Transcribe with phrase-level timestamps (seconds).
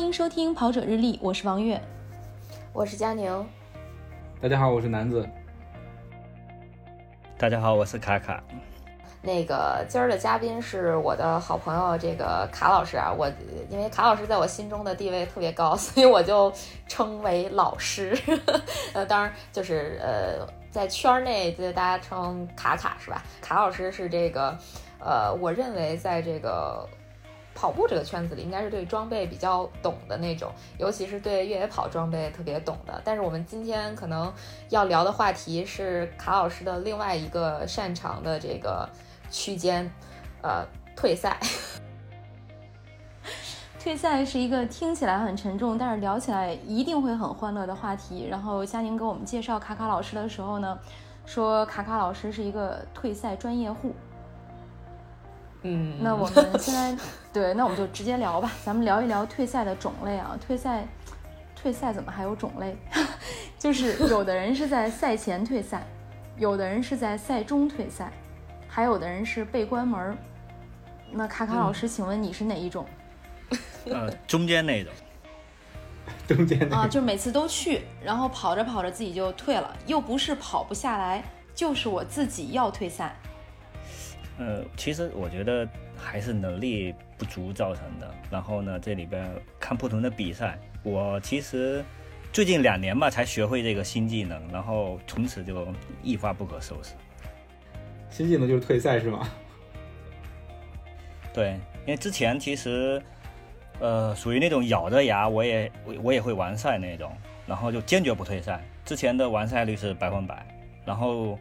[0.00, 1.78] 欢迎收听《跑者日历》，我是王悦，
[2.72, 3.46] 我是佳宁。
[4.40, 5.28] 大家好，我是南子。
[7.36, 8.42] 大家好，我是卡卡。
[9.20, 13.12] 那个今儿的嘉宾是我的好朋友，这个卡老师啊。
[13.12, 13.30] 我
[13.68, 16.50] 因为卡老师在我心中的地位特别高， 所以我就
[16.88, 18.18] 称为老师。
[18.94, 23.22] 呃，当然就是呃，在圈内就大家称卡卡是吧？
[23.42, 24.56] 卡老师是这个
[24.98, 26.88] 呃，我认为在这个
[27.60, 33.02] 跑步这个圈子里，应该是对装备比较懂的那种，尤其是对越野跑装备特别懂的。
[33.04, 34.32] 但是我们今天可能
[34.70, 38.88] 要聊的话题是卡老师的另外一个擅长的这个。
[39.32, 39.88] 区间，
[40.42, 41.38] 呃，退赛。
[43.78, 48.26] 退赛是一个听起来很沉重，但是聊起来一定会很欢乐的话题。
[48.28, 50.76] 然后佳宁给我们介绍卡卡老师的时候呢，
[51.24, 53.94] 说卡卡老师是一个退赛专业户。
[55.62, 56.96] 嗯，那我们现在
[57.32, 58.50] 对，那我们就直接聊吧。
[58.64, 60.38] 咱们聊一聊退赛的种类啊。
[60.46, 60.86] 退赛，
[61.54, 62.76] 退赛怎么还有种类？
[63.58, 65.86] 就是有的人是在赛前退赛，
[66.38, 68.10] 有的人是在赛中退赛。
[68.66, 70.16] 还有的人是被关门儿，
[71.10, 72.86] 那卡卡老师，请问你是哪一种？
[73.86, 74.92] 呃，中间那种。
[76.26, 81.22] 中间啊，就每次都去，然后跑着跑着自己就退了，又不是跑不下来，
[81.54, 83.14] 就是我自己要退赛。
[84.40, 88.10] 呃，其实我觉得还是能力不足造成的。
[88.30, 91.84] 然后呢，这里边看不同的比赛，我其实
[92.32, 95.68] 最近两年吧才学会这个新技能，然后从此就
[96.02, 96.94] 一发不可收拾。
[98.08, 99.28] 新技能就是退赛是吗？
[101.34, 103.00] 对，因为之前其实，
[103.78, 107.12] 呃，属于那种咬着牙我也我我也会完赛那种，
[107.46, 108.64] 然后就坚决不退赛。
[108.86, 110.44] 之前的完赛率是百分百，
[110.86, 111.38] 然后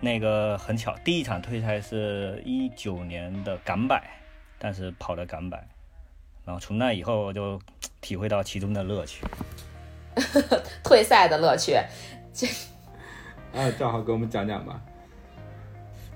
[0.00, 4.02] 那个很巧，第一场退赛是一九年的港百，
[4.58, 5.62] 但是跑的港百，
[6.44, 7.60] 然后从那以后我就
[8.00, 9.22] 体会到其中的乐趣，
[10.82, 11.76] 退赛的乐趣。
[12.32, 12.46] 这，
[13.52, 14.80] 啊，正好给我们讲讲吧。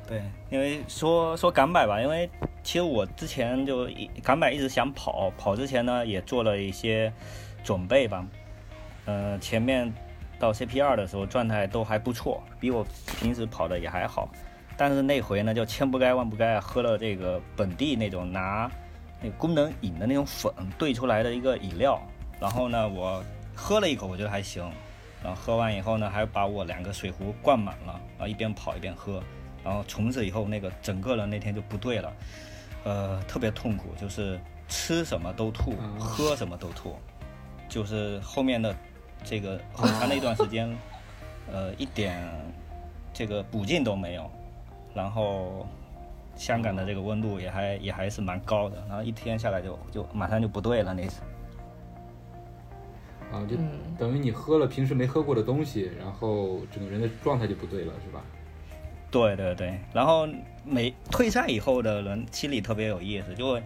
[0.07, 2.29] 对，因为说说港百吧，因为
[2.63, 3.89] 其实我之前就
[4.23, 7.13] 港百一直想跑，跑之前呢也做了一些
[7.63, 8.27] 准备吧。
[9.07, 9.93] 呃，前面
[10.39, 12.87] 到 CP 二的时候状态都还不错，比我
[13.21, 14.29] 平时跑的也还好。
[14.77, 18.71] 但是那回呢，就千不该万不该，喝了这个本地那种拿
[19.23, 22.01] 那功能饮的那种粉兑出来的一个饮料。
[22.41, 23.25] 然后呢，我
[23.55, 24.69] 喝了一口，我觉得还行。
[25.23, 29.23] 然后喝完以后呢，还把我两个水壶灌满了，然后一边跑一边喝。
[29.65, 32.13] 然后从此以后，那个整个人那天就不对了，
[32.85, 36.99] 呃，特别痛苦，就是吃什么都吐，喝什么都吐，
[37.69, 38.77] 就是后面的
[39.25, 40.71] 这个很长的一段时间，
[41.51, 42.23] 呃，一点
[43.13, 44.31] 这个补进都没有。
[44.95, 45.67] 然后
[46.37, 51.23] 香港的这个温度也还也还是蛮高的，然后一天下来就就马上就不对了那次。
[53.33, 53.57] 啊，就
[53.99, 58.23] 等于你喝了平时没喝过的东西，然后整个人的状态就不对了，是吧？
[59.11, 60.29] 对对对，然后
[60.65, 63.61] 每退赛以后的人心里特别有意思，就，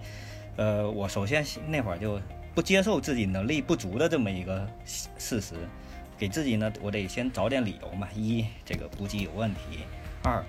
[0.56, 2.18] 呃，我首先那会儿就
[2.54, 5.54] 不接受自己能力不足的这么一个事实，
[6.16, 8.08] 给自己呢，我得先找点理由嘛。
[8.14, 9.84] 一，这个补给有问题；
[10.22, 10.44] 二，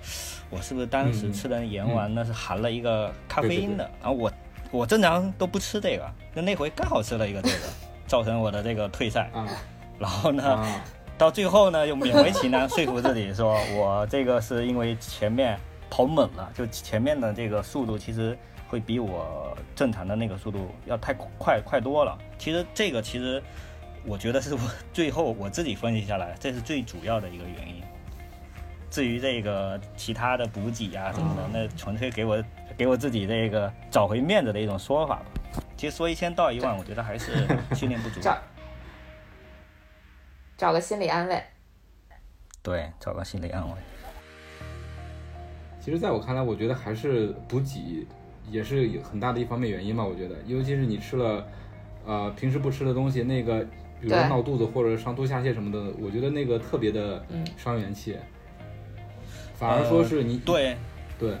[0.50, 3.90] 我是不是当时吃的盐丸那是含了一个咖啡因的？
[4.00, 4.32] 然后我
[4.70, 7.66] 我正常都不吃这个，那那回刚好吃了一个这个，
[8.06, 9.30] 造成我的这个退赛。
[9.98, 10.66] 然后呢？
[11.18, 15.60] 到最后呢，又勉为其难 说服自己，说我这个是因为前面
[15.90, 18.34] 跑猛了，就前面的这个速度其实
[18.70, 22.16] 会比我正常的那个速度要太快快多了。
[22.38, 23.42] 其实这个其实
[24.06, 24.60] 我觉得是我
[24.92, 27.82] 最后我自己分析下来，这是最主要的一个原因。
[28.88, 32.42] 至于这个其他的补给啊什么的，那纯粹给我
[32.76, 35.26] 给我自己这个找回面子的一种说法吧。
[35.76, 38.20] 其实说一千道一万，我觉得还是训练不足。
[40.56, 41.42] 找个心理安慰，
[42.62, 43.74] 对，找个心理安慰。
[45.80, 48.06] 其实，在我看来，我觉得还是补给
[48.48, 50.04] 也是有很大的一方面原因吧。
[50.04, 51.46] 我觉得，尤其是你吃了，
[52.06, 53.60] 呃，平时不吃的东西，那个，
[54.00, 57.24] 比如闹肚子或者上吐下泻什么的，我觉得那个特别的
[57.56, 58.16] 伤元气。
[59.54, 60.76] 反而说是你对
[61.18, 61.34] 对，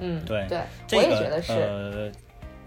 [0.00, 2.12] 嗯对对，这个呃，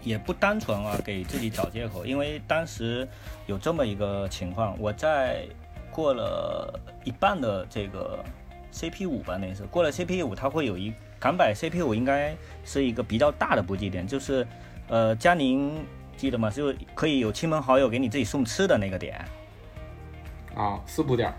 [0.02, 3.08] 也不单纯啊，给自己找借口，因为当时
[3.46, 5.46] 有这么一个情况，我在。
[5.92, 8.22] 过了一半的这个
[8.70, 14.46] CP 五吧，那是过了 CP 五，它会有一港版 CP 五，应该是一个比较大的补给点，就是
[14.88, 15.84] 呃，佳宁
[16.16, 16.50] 记得吗？
[16.50, 19.24] 就可以有亲朋好友给你自己送吃的那个点。
[20.54, 21.32] 啊，四补点。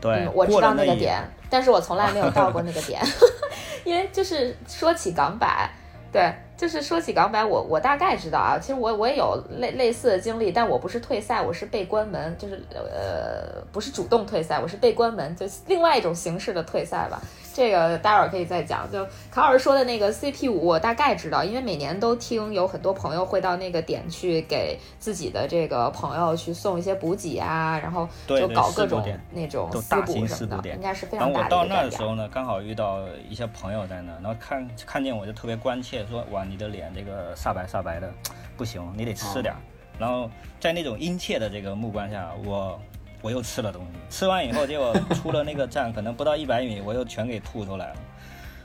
[0.00, 3.02] 对，我知道那个点，但是我从来没有到过那个点，
[3.84, 5.70] 因为就是说起港版，
[6.12, 6.34] 对。
[6.56, 17.20] 就是说起港百，我我大概知道啊，其实我我也有类类似的经历，但我不是退赛，我是被关门，就是呃不是主动退赛，我是被关门，就另外一种形式的退赛吧。
[17.56, 18.90] 这个待会儿可以再讲。
[18.90, 31.48] 就卡老师说的那个 CP 五，我大概知道，因为每年都听有很多朋友会到那个点去给自己的这个朋友去送一些补给啊，然后就搞各种那种私补什么的，应该是非常大的。
[31.48, 32.98] 然后我到那的时候呢，刚好遇到
[33.28, 38.12] 一些朋友在那，然后看看见我就特别关切，说哇，你的脸这个煞白煞白的，
[38.56, 39.54] 不行，你得吃点。
[39.98, 42.80] 然后在那种殷切的这个目光下，我。
[43.22, 47.96] 我又吃了东西，吃完以后，结果出了那个站，可能不到一百米，我又全给吐出来了。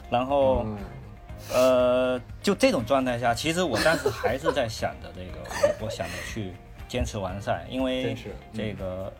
[0.10, 0.66] 然后，
[1.54, 5.40] 呃，就这种状态下，其实我当时还是在想着这个，
[5.80, 6.52] 我我想着去
[6.90, 8.14] 坚持完赛，因为
[8.54, 9.14] 这个，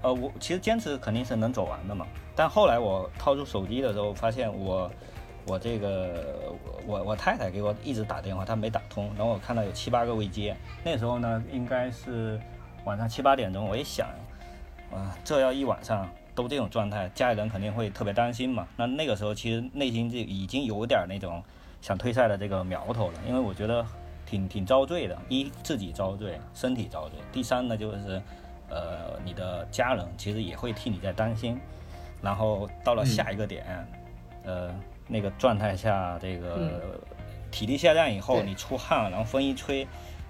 [0.00, 2.06] 呃，我其实坚持肯定是能走完的嘛。
[2.34, 4.90] 但后来我掏出手机的时候，发现我
[5.46, 6.52] 我这个
[6.86, 10.56] 我我太太给我一直打电话，她没打通，然后我看到有七八个未接。
[10.84, 12.40] 那时候呢，应该是
[12.84, 14.08] 晚上七八点钟，我一想。
[14.92, 18.68] 啊，这要一晚上都这种状态，家里人肯定会特别担心嘛。
[18.76, 21.42] 那那个时候其实内心就已经有点那种
[21.80, 23.84] 想退赛的这个苗头了，因为我觉得
[24.24, 25.18] 挺挺遭罪的。
[25.28, 28.22] 一自己遭罪，身体遭罪；第三呢，就是
[28.70, 31.58] 呃你的家人其实也会替你在担心。
[32.22, 33.86] 然后到了下一个点，
[34.44, 34.72] 呃
[35.06, 37.00] 那个状态下，这个
[37.50, 39.86] 体力下降以后，你出汗，然后风一吹。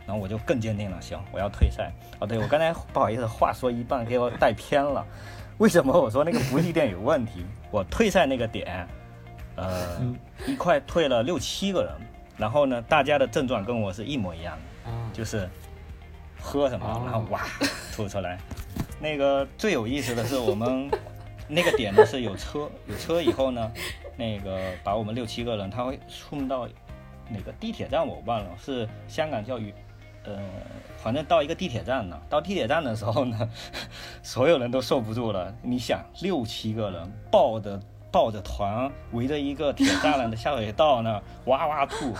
[0.06, 1.90] 然后我就更坚定了，行，我要退赛。
[2.20, 5.04] 哦，对我刚才不好意思，话说一半给我带偏了。
[5.58, 7.44] 为什么我说那个补给点有问题？
[7.72, 8.86] 我退赛那个点，
[9.56, 10.00] 呃，
[10.46, 11.92] 一块退了六七个人，
[12.36, 15.50] 然后呢，大家的症状跟我是一模一样的，就是
[16.40, 17.40] 喝什么，然后哇
[17.92, 18.38] 吐出来。
[19.00, 20.88] 那个最有意思的是，我们
[21.48, 23.72] 那个点呢是有车，有车以后呢，
[24.16, 26.68] 那个把我们六七个人，他会送到
[27.28, 29.72] 哪个地铁站我忘了，是香港叫与。
[30.24, 30.36] 呃，
[30.96, 33.48] 反正到一个地铁站呢，到地铁站的时候呢，
[34.24, 35.54] 所有人都受不住了。
[35.62, 37.80] 你想，六七个人抱着
[38.10, 42.12] 抱着团，围着一个铁栅栏的下水道呢， 哇哇吐，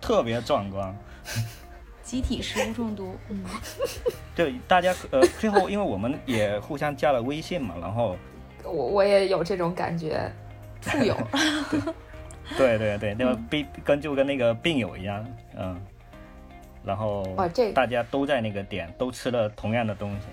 [0.00, 0.96] 特别壮观。
[2.04, 3.44] 集体食物中毒，嗯，
[4.36, 8.16] 对，大家呃，最后因为我们也互相加了微信嘛，然后
[8.62, 10.32] 我我也有这种感觉，
[10.80, 11.16] 富有，
[12.56, 15.24] 对对对，那个病跟就跟那个病友一样，
[15.56, 15.80] 嗯。
[16.82, 20.26] 然后哇，这大家都在那个点都吃了同样的东西。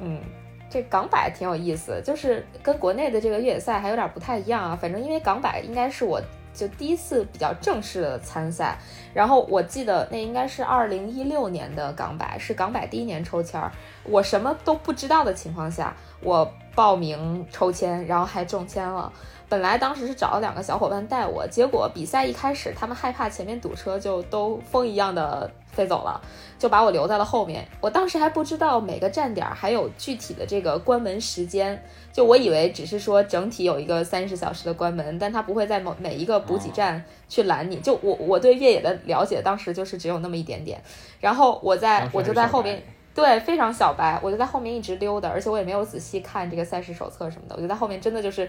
[0.00, 0.20] 嗯，
[0.68, 4.74] 这港百挺有意思，就是跟国内的这个越野赛还有点不太一样啊。
[4.74, 6.20] 反正因为港百应该是我
[6.60, 8.76] 就第一次比较正式的参赛，
[9.14, 13.72] 然后我记得那应该是二零一六年的港百，是港百第一年抽签儿，
[14.04, 19.10] 我什么都不知道的情况下，我报名抽签，然后还中签了。
[19.50, 26.20] 本来当时是找了两个小伙伴带我，结果比赛一开始，他们害怕前面堵车，就都风一样的飞走了，
[26.56, 27.66] 就把我留在了后面。
[27.80, 31.82] 我当时还不知道每个站点还有具体的这个关门时间，
[32.12, 37.78] 就我以为只是说整体有一个三十小时的关门，但他不会在某每一个补给站去拦你。
[37.78, 40.80] 就我我对越野的了解，当时就是只有那么一点点。
[41.18, 42.80] 然后我在我就在后面，
[43.12, 48.48] 对，非常小白，我就在后面一直溜达，而且我也没有仔细看这个赛事手册什么的，我就在后面真的就是。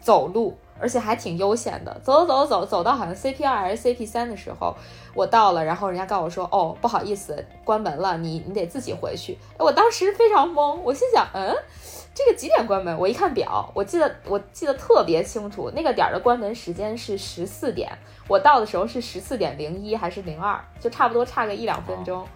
[0.00, 2.00] 走路，而且还挺悠闲的。
[2.02, 4.74] 走走走走走到好像 CP 二还是 CP 三的时候，
[5.14, 11.54] 我到了，然后人家告诉我说：“哦，不好意思，关门了，你你得自己回去。”我当时非常懵，我心想：“嗯，
[12.14, 17.90] 这个几点关门？”我一看表，我记得我记得特别清楚，那个点儿的关门时间是十四点，
[18.26, 22.26] 我到的时候是十四点零一还是零二，就差不多差个一两分钟。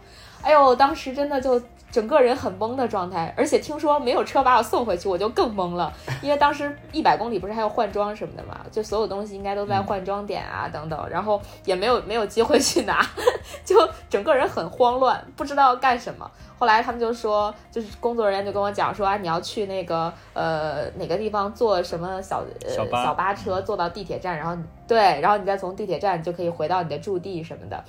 [0.42, 1.60] 哎呦，当时真的就。
[1.94, 5.92] 整个人很懵的状态，而且听说没有车把我送回去，我就更懵了。
[6.20, 13.00] 因为当时一百公里不是还要换装什么的嘛，就所有东西应该都在换装点啊等等，然后也没有没有机会去拿，
[13.64, 13.76] 就
[14.10, 16.28] 整个人很慌乱，不知道干什么。
[16.58, 27.84] 后来他们就说，就是工作人员就跟我讲说啊，你要去那个呃哪个地方坐什么小小小巴车坐到地铁站，然后对，然后你再从地铁站就可以回到你的驻地什么的。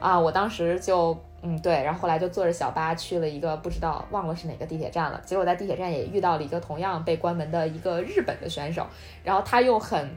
[0.00, 1.16] 啊，我当时就。
[1.46, 5.20] 嗯，对，然后后来就坐着小巴去了一个不知道忘了是哪个地铁站了。
[5.26, 8.86] 结果在地铁站也遇到了一个同样被关门的一个日本的选手，
[9.22, 10.08] 然后他用很，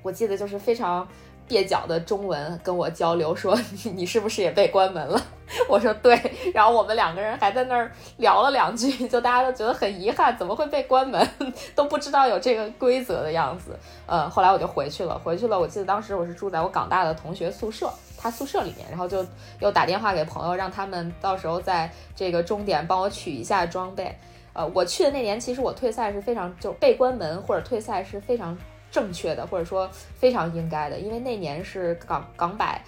[0.00, 1.06] 我记得就是非常
[1.48, 3.58] 蹩脚的中文跟我交流， 说
[3.96, 5.20] 你是不是也被关门了？
[5.68, 6.16] 我说对，
[6.54, 11.28] 然后我们两个人还在那儿聊了两句， 就大家都觉得很遗憾，怎么会被关门，
[11.74, 13.76] 都不知道有这个规则的样子。
[14.06, 15.58] 呃，后来我就回去了，回去了。
[15.58, 17.92] 我记得当时我是住在我港大的同学宿舍。
[18.24, 19.22] 他宿舍里面，然后就
[19.60, 24.16] 又打电话给朋友，让他们到时候在这个终点帮我取一下装备。
[24.54, 28.56] 呃，我去的那年，其实我退赛是非常就被关门或者退赛是非常
[28.90, 32.80] 正确的，或者说非常应该的，因为那年是港港百。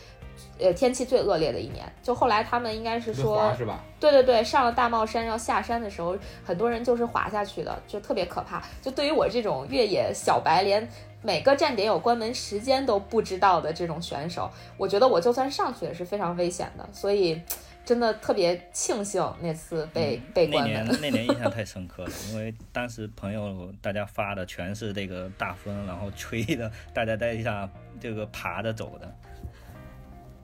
[0.59, 3.83] 呃，天气最恶劣的一年，就后来他们应该是说，是吧？
[4.01, 8.63] 对对对，上了大帽山要下山的时候，很多人就是滑下去的，就特别可怕。
[8.83, 10.87] 就对于我这种越野小白，连
[11.23, 16.89] 每个站点有关门时间都不知道的这种选手，我觉得我就算上去也是非常危险的。
[16.93, 17.41] 所以
[17.85, 20.85] 真的特别庆幸那次被被关门。
[20.87, 27.69] 那年 那年印象太深刻了，因为当时朋友大家发的全是这个大风，然后吹的大家在下
[28.01, 29.13] 这个爬着走的。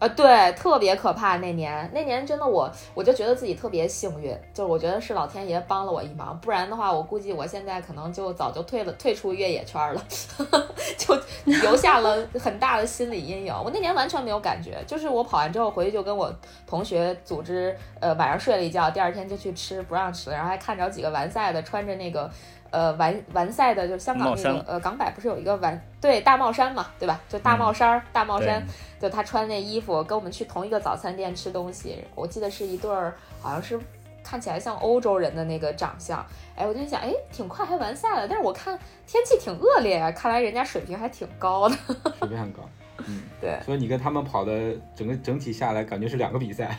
[0.02, 1.36] 啊，对，特别可怕。
[1.36, 10.04] 那年，那年真的我，我就觉得自己特别幸运，就是我觉得是老天爷帮了我一忙，不然的话，我估计我现在可能就早就退了，退出越野圈了，
[10.98, 13.54] 就留下了很大的心理阴影。
[13.54, 16.34] 我那年完全没有感觉，就是我跑完之后回去就跟我
[16.66, 22.28] 同学组织，呃，晚上睡了一觉，第二天就去吃不让吃，然后还看着几个完赛的穿着那个。
[22.72, 27.20] 呃，完完赛的就香港那个呃港百不是有一个完对大帽衫嘛，对吧？
[27.28, 28.60] 就大帽衫儿，大帽衫，
[28.98, 33.78] 就他穿那衣服跟我们去同一个早餐店吃东西，我记得是一对儿，好像是
[34.24, 36.24] 看起来像欧洲人的那个长相。
[36.56, 41.76] 哎，我就想，哎，挺快还完赛了，但是我看天气挺恶劣啊，看来人家水平还挺高的。
[42.20, 42.62] 水平很高，
[43.06, 43.60] 嗯，对。
[43.66, 46.78] 所以你跟他们跑的整个整体下来，感觉是两个比赛。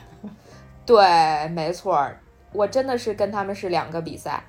[0.88, 2.04] 对，没错，
[2.52, 4.44] 我真的是跟他们是两个比赛。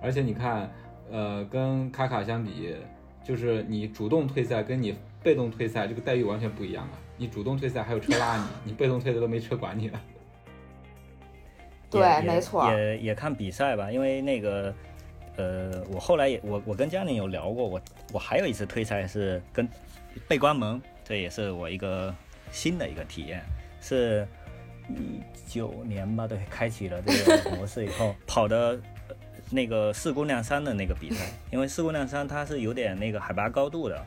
[0.00, 0.70] 而且你看，
[1.10, 2.74] 呃，跟卡卡相比，
[3.24, 6.90] 就是你主动退赛跟你被动退赛，这个待遇完全不一样啊！
[7.16, 10.00] 你主动退赛还有车拉你， 你被动退的都没车管你了。
[11.90, 12.70] 对，没错。
[12.72, 14.72] 也也看比赛吧，因为那个，
[15.36, 17.80] 呃，我后来也我我跟佳宁有聊过，我
[18.12, 19.68] 我还有一次退赛是跟
[20.28, 22.14] 被关门，这也是我一个
[22.52, 23.42] 新的一个体验，
[23.80, 24.26] 是
[24.90, 28.80] 一九年吧，对，开启了这个模式以后跑的。
[29.50, 34.06] 那个四姑娘山的那个比赛， 因为四姑娘山它是有点那个海拔高度的，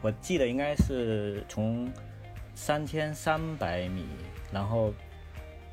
[0.00, 1.90] 我记得应该是从
[2.54, 4.06] 三千三百米，
[4.52, 4.92] 然后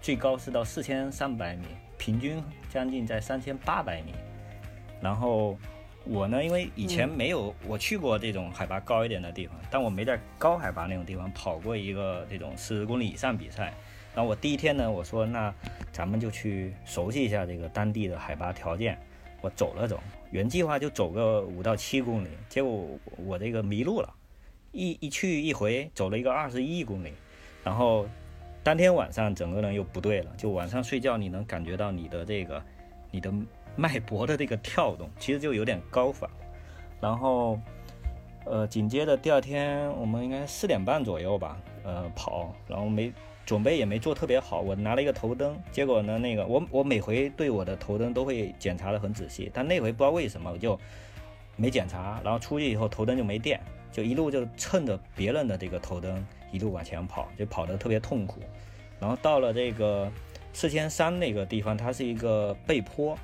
[0.02, 1.66] 最高是到四千三百米，
[1.98, 4.14] 平均将近在三千八百米。
[5.02, 5.58] 然后
[6.04, 13.74] 我呢，因为以前没有我去过这种海拔高一点的地方，但我没在高海拔那种地方跑过一个这种四十公里以上比赛。
[14.16, 15.54] 然后我第一天呢，我说那
[15.92, 18.98] 咱们就去熟悉一下这个当地的海拔条件。
[19.42, 20.00] 我走了走，
[20.32, 24.12] 原计划就走个五到七公里，结果我这个迷路了，
[24.72, 27.14] 一一去一回走了一个二十一公里，
[27.64, 28.08] 然后
[28.64, 32.64] 当天晚上整个人又不对了，就晚上睡觉你能感觉到你的这个
[33.12, 33.32] 你的
[33.76, 36.28] 脉搏的这个跳动，其实就有点高反。
[37.00, 37.60] 然后
[38.46, 43.14] 呃紧接着第二天我们应该四点半左右吧，呃跑，然后没。
[43.46, 50.80] 准备也没做特别好，我拿了一个头灯，结果呢，那个我我每回对我的头灯都会检查的很仔细，但那回不知道为什么我就
[51.56, 53.62] 没检查，然后出去以后头灯就没电，
[53.92, 58.42] 就一路就趁着别人的这个头灯一路往前跑，就跑得特别痛苦。
[59.00, 60.12] 然后到了这个
[60.52, 63.16] 四千三那个地方，它是一个背坡，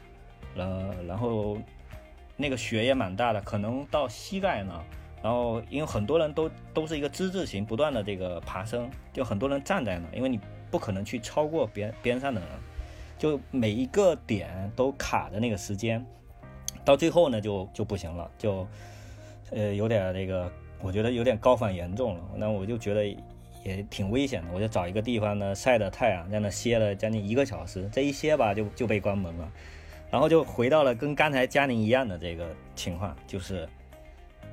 [0.55, 1.57] 呃，然后
[2.37, 4.83] 那个雪也蛮大的，可能到膝盖呢。
[5.23, 10.39] 然后，因为很多人都都是一个之字形不断的这个爬升，就很多人站在那，因为你
[10.71, 12.49] 不可能去超过边边上的人，
[13.19, 16.03] 就每一个点都卡的那个时间，
[16.83, 18.67] 到最后呢就就不行了，就
[19.51, 20.51] 呃有点那个，
[20.81, 22.23] 我觉得有点高反严重了。
[22.35, 23.05] 那我就觉得
[23.63, 29.51] 也挺危险的，我就找一个地方呢晒着太阳，在那歇了将近一个小时，这一歇吧就就被关门了，
[30.09, 33.69] 然后就回到了跟刚才佳宁一样的这个情况，就是。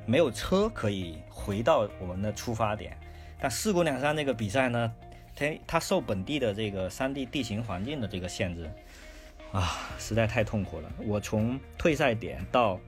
[0.08, 2.96] 没有车可以回到我们的出发点，
[3.38, 4.90] 但四姑娘山那个比赛呢，
[5.36, 8.70] 它它受本地的这个山地地形环境的这个限制，
[9.52, 10.90] 啊，实在太痛苦了。
[11.04, 12.80] 我从退赛点到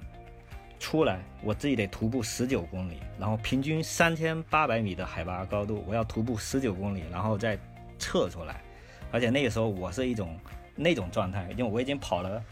[0.78, 7.58] 出来，我自己得徒步十九公里，然后平均三千八百米的海拔高度，我要徒步十九公里，然后再
[7.98, 8.62] 撤出来。
[9.12, 10.40] 而且那个时候我是一种
[10.74, 12.42] 那种状态，因为我已经跑了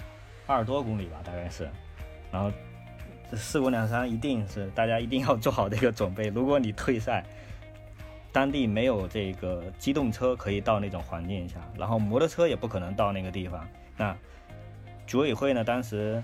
[0.47, 1.71] 二十多公里吧，大概是，
[2.31, 2.53] 然后。
[3.31, 6.29] 这四姑娘山一定是大家一定要做好这个准备。
[6.29, 7.25] 如果你退赛，
[8.33, 13.69] 当地没有这个机动车可以到那种环境下，然后摩托车也不可能到那个地方。
[13.97, 14.17] 那
[15.07, 15.65] 组委会呢？
[15.65, 16.23] 当时，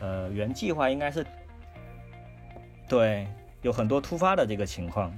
[0.00, 1.24] 呃，原计划应该是
[2.88, 3.26] 对，
[3.62, 5.12] 有很多突发的这个情况，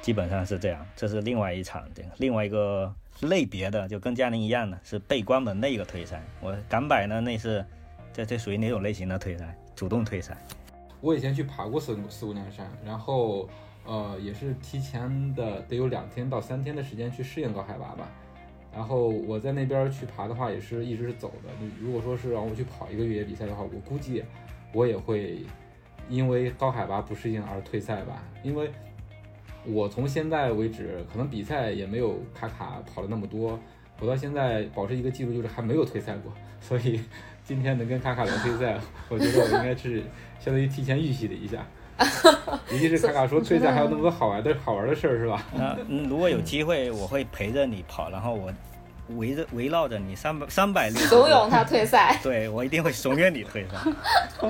[0.00, 0.86] 基本上是这样。
[0.96, 6.22] 这是另外一场这个另外一个类别的，就跟嘉宁一样的，是被关门的一个退赛。
[6.40, 7.64] 我港百呢，那是。
[8.14, 9.52] 这这属于哪种类型的退赛？
[9.74, 10.38] 主动退赛。
[11.00, 13.48] 我以前去爬过四四姑娘山，然后
[13.84, 18.08] 呃也是提前的得有两天到三天的时间去适应高海拔吧。
[18.72, 21.50] 然后我在那边去爬的话，也是一直是走的。
[21.80, 24.22] 如果说是让我去跑一个越野比赛的话，我估计
[24.72, 25.44] 我也会
[26.08, 28.22] 因为高海拔不适应而退赛吧。
[28.44, 28.70] 因为
[29.66, 33.58] 我从现在为止，可能比赛也没有卡卡跑了那么多，
[33.98, 36.32] 我到现在保持一个记录就是还没有退赛过。
[36.60, 37.00] 所以
[37.46, 40.02] 今天能跟卡卡聊退赛， 我觉得我应该是
[40.40, 41.58] 相当于提前预习了一下。
[42.72, 45.44] 尤其是卡卡说退赛还有那么多好玩的好玩的事儿，是吧？
[45.54, 45.76] 那
[46.08, 48.52] 如果有机会，我会陪着你跑，然后我
[49.16, 52.18] 围着围绕着你三百三百里，怂恿他退赛。
[52.22, 54.48] 对我一定会怂恿你退赛。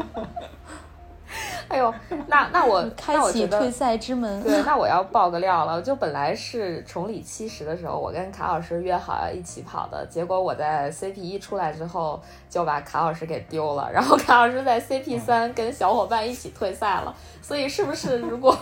[1.74, 1.92] 哎呦，
[2.28, 4.40] 那那我开启退赛之门。
[4.44, 5.82] 对， 那我要爆个料了。
[5.82, 17.12] 就本来是崇礼七十的时候，我跟卡老师约好要一起跑的，结果我在 CP 一出来之后就把卡老师给丢了，然后卡老师在 CP 三跟小伙伴一起退赛了。
[17.42, 18.56] 所以是不是如果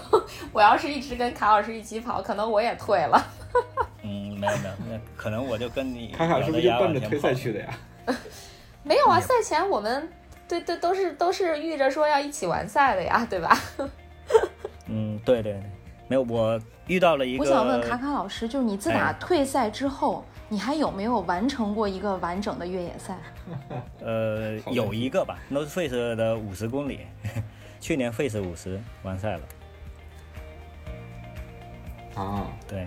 [0.52, 3.22] 我要是一直跟卡老师一起跑，可能我也退了？
[4.02, 7.68] 嗯，没有没有，那可能我就跟你卡卡是不是就奔着退赛去的呀？
[8.82, 10.08] 没有啊，赛前我们。
[10.52, 13.58] 对对，都是都是预着说要一起完赛的呀，对吧？
[14.86, 15.62] 嗯，对对对，
[16.08, 17.44] 没有我遇到了一个。
[17.44, 23.16] 我想问卡卡老师，就是你自打退赛之后，你还有没有完成过一个完整的越野赛？
[24.04, 27.00] 呃，有一个吧，North Face 的五十公里，
[27.80, 29.40] 去年 Face 五十完赛了。
[32.14, 32.86] 啊， 对。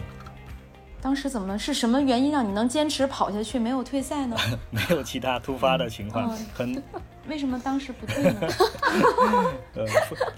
[1.01, 1.57] 当时怎么了？
[1.57, 4.35] 是什么原因让你能坚持跑下去，没有退赛呢？
[4.71, 6.83] 没有其他突发的情况，很。
[7.27, 8.39] 为什么当时不退呢？
[9.75, 9.85] 呃，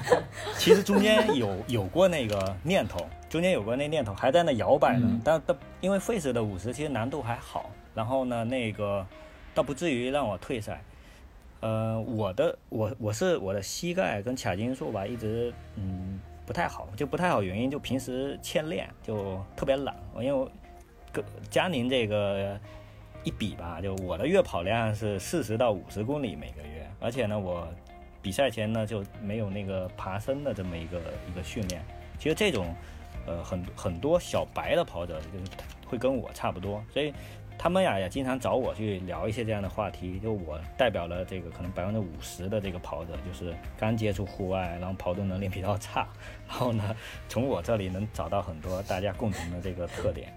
[0.57, 5.19] 其实中间有有过那个念头，中间有过那念头，还在那摇摆呢。
[5.23, 9.05] 但但因为 Face 的五十其实难度还好，然后呢，那个
[9.53, 10.81] 倒不至于让我退赛。
[11.59, 16.19] 呃，我的我我是我的膝盖跟髂筋束吧，一直嗯。
[16.47, 19.93] 不太好，就不太好，原因就平时欠练，就特别懒。
[20.17, 20.47] 因为
[21.11, 22.57] 跟佳宁这个
[23.21, 27.67] 一比吧，就我的月跑量是四十到五十公里每个月，而且呢，我
[28.21, 30.99] 比赛前呢就没有那个爬升的这么一个
[31.29, 31.81] 一个训练。
[32.17, 32.73] 其实这种
[33.25, 35.51] 呃很很多小白的跑者就是
[35.85, 37.13] 会跟我差不多，所以。
[37.59, 46.07] 他们呀也经常找我去聊一些这样的话题，就我代表了这个可能百分之五十的这个跑者，就是刚接触户外，然后跑动能力比较差，
[46.47, 46.95] 然后呢，
[47.27, 50.31] 从我这里能找到很多大家共同的这个特点。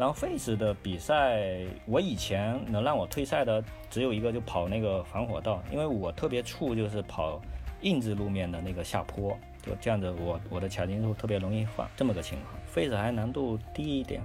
[0.00, 7.38] 然后 Face 的比赛，我以前能让我退赛的只有一个，就跑那个防火道，因为我特别怵就是跑
[7.82, 12.58] 硬质路面的那个下坡，就这样子，我我的髂筋束特别容易放，这么个情况。
[12.64, 14.22] Face 还难度低一点。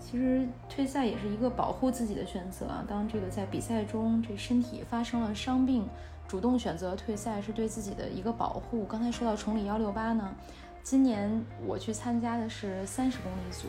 [0.00, 2.82] 其实退赛也是一个保护自己的选择啊。
[2.88, 5.86] 当这个在比赛中这身体发生了伤病，
[6.26, 8.86] 主动选择退赛是对自己的一个保护。
[8.86, 10.34] 刚才说到崇礼幺六八呢，
[10.82, 13.66] 今年我去参加的是三十公里组，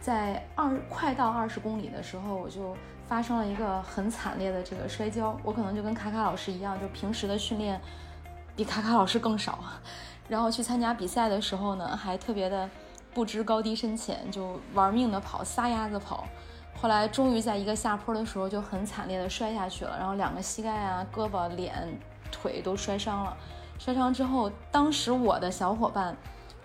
[0.00, 5.38] 在二快到二十公里的时候，我就发生了一个很惨烈的这个摔跤。
[5.42, 7.80] 我可能就跟卡卡老师一样，就平时的训练
[8.56, 9.58] 比卡卡老师更少，
[10.28, 12.68] 然后去参加比赛的时候呢，还特别的。
[13.14, 16.24] 不知高低深浅，就玩命的跑，撒丫子跑。
[16.76, 21.98] 后来终于在一个下坡的时候，就很惨烈的摔下去了，然后两个膝盖啊、胳膊、脸、
[22.30, 23.36] 腿都摔伤了。
[23.76, 26.16] 摔伤之后，当时我的小伙伴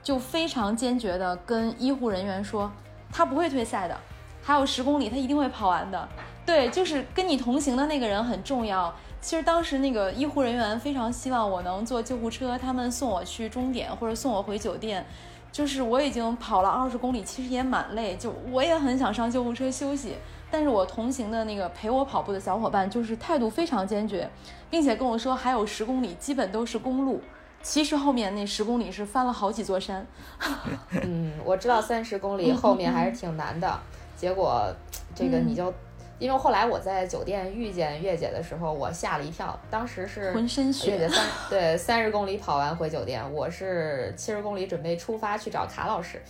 [0.03, 2.69] 就非常坚决的跟医护人员说，
[3.13, 3.95] 他不会退赛的，
[4.41, 6.09] 还有十公里，他一定会跑完的。
[6.45, 8.93] 对，就是跟你同行的那个人很重要。
[9.21, 15.05] 其实当时那个医护人员非常希望我能坐救护车，他们送我去终点或者送我回酒店。
[15.51, 20.15] 就是我已经跑了二十公里，其实也蛮累，就我也很想上救护车休息。
[20.49, 24.29] 但是我同行的那个陪我跑步的小伙伴，就是态度非常坚决，
[24.69, 27.21] 并且跟我说还有十公里，基本都是公路。
[27.63, 30.05] 其实后面那十公里是翻了好几座山。
[31.01, 33.79] 嗯，我知道三十公里后面还是挺难的，
[34.15, 34.71] 结果
[35.15, 35.73] 这个你就。
[36.19, 39.59] 因为后来我在酒店遇见月姐的时候，我吓了一跳。
[39.69, 46.21] 当时是浑身血，月姐三对三十公里跑完回酒店，我是七十公里准备出发去找卡老师。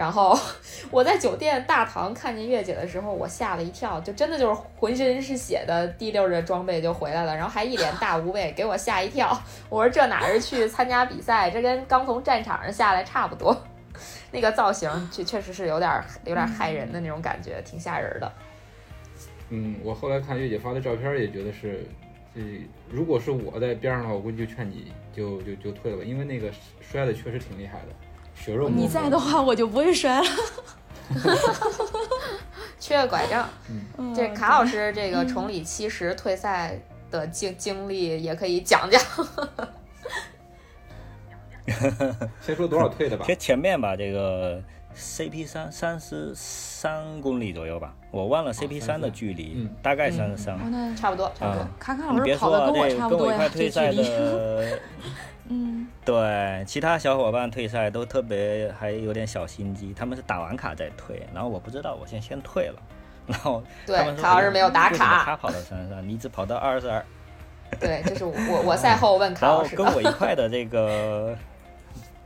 [0.00, 0.34] 然后
[0.90, 9.38] 我在酒店大堂看见月姐的时候，我吓了一跳，就真的就是浑身是血的滴溜着装备就回来了，然后还一脸大无畏，给我吓一跳。
[9.68, 13.54] 我说这哪是去参加比赛，这跟刚从战场上下来差不多。
[14.32, 18.32] 那个造型确确实是有点有点害人的那种感觉，挺吓人的。
[19.50, 21.86] 嗯，我后来看月姐发的照片，也觉得是，
[22.34, 22.40] 这
[22.88, 27.88] 如果是我在边上的话，我估计就劝你就就就退了，因为那个摔的确实挺厉害的，
[28.42, 28.68] 血肉。
[28.68, 30.26] 你在的话，我就不会摔了。
[32.80, 33.48] 缺个拐杖。
[33.98, 39.00] 嗯，这卡老师这个崇礼七十退赛的经经历也可以讲讲。
[42.40, 43.24] 先说多少退的吧。
[43.26, 44.62] 先前面吧，这个
[44.96, 49.70] CP 三三十三公里左右吧，我忘了 CP 三的距离，嗯。
[49.82, 50.56] 大概三十三。
[50.96, 51.60] 差不多，差不多。
[51.60, 54.02] 啊，卡卡你别老师跑的说啊这跟我差不多跟我一块呀，这距退赛离。
[54.02, 54.78] 的，
[55.48, 62.76] 嗯，对，其他小伙伴退赛都特别还有点小心机，他们是打完卡再退，然后我不知道，我先先退了，
[63.26, 65.24] 然后对他们说卡老师哎没有打卡。
[65.24, 67.04] 他跑到三十三，你只跑到二十二，
[67.80, 69.84] 对，这是我我我赛后问卡 然后老师的。
[69.84, 71.36] 跟我一块的这个，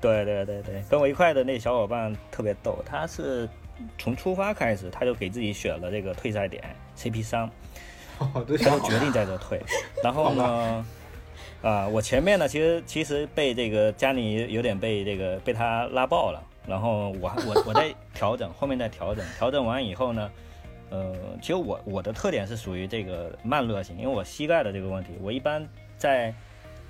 [0.04, 3.48] 对对对对，跟我一块的那小伙伴特别逗，他是
[3.96, 6.62] 从出发开始他就给自己选了这个退赛点
[6.94, 7.50] CP 三，
[8.18, 9.58] 他就决定在这退。
[10.02, 10.86] 然后呢，
[11.62, 20.30] 啊，我前面呢，其实其实被这个家里有点被这个被他拉爆了，然后我还我我在调整，后面在调整，调整完以后呢，
[20.90, 26.34] 呃，其实我我的特点是属于这个慢热型，因为我膝盖的这个问题，我一般在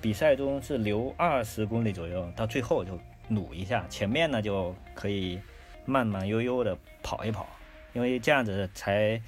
[0.05, 5.41] 比赛中是留二十公里左右，到最后就努一下，前面呢就可以
[5.87, 7.47] 慢慢悠悠的跑一跑，
[7.95, 9.19] 因为这样子才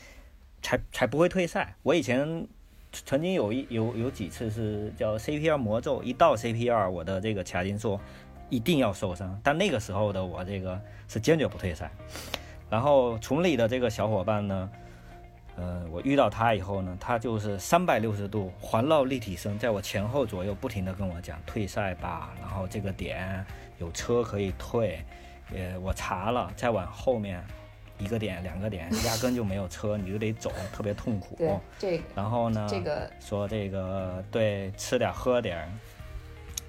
[0.61, 1.75] 才才不会退赛。
[1.83, 2.47] 我以前
[2.93, 7.99] 曾经有一有有几次是叫 CPR 魔咒，一到 CPR 我的这个卡丁说
[8.51, 11.91] 一定要受伤，但那个时候的我这个是坚决不退赛。
[12.69, 14.71] 然后崇礼的这个小伙伴呢，
[15.57, 23.45] 呃，我遇到他以后呢，他就是三百六十度环绕立体声，在我前后左右不停的跟我讲退赛吧，然后这个点
[23.79, 25.03] 有车可以退，
[25.55, 27.43] 呃，我查了，再往后面
[27.99, 31.37] 一个点两个点压根就没有车，你就得走，特别痛苦。
[31.37, 35.67] 对，这个然后呢，这个说这个对吃点喝点，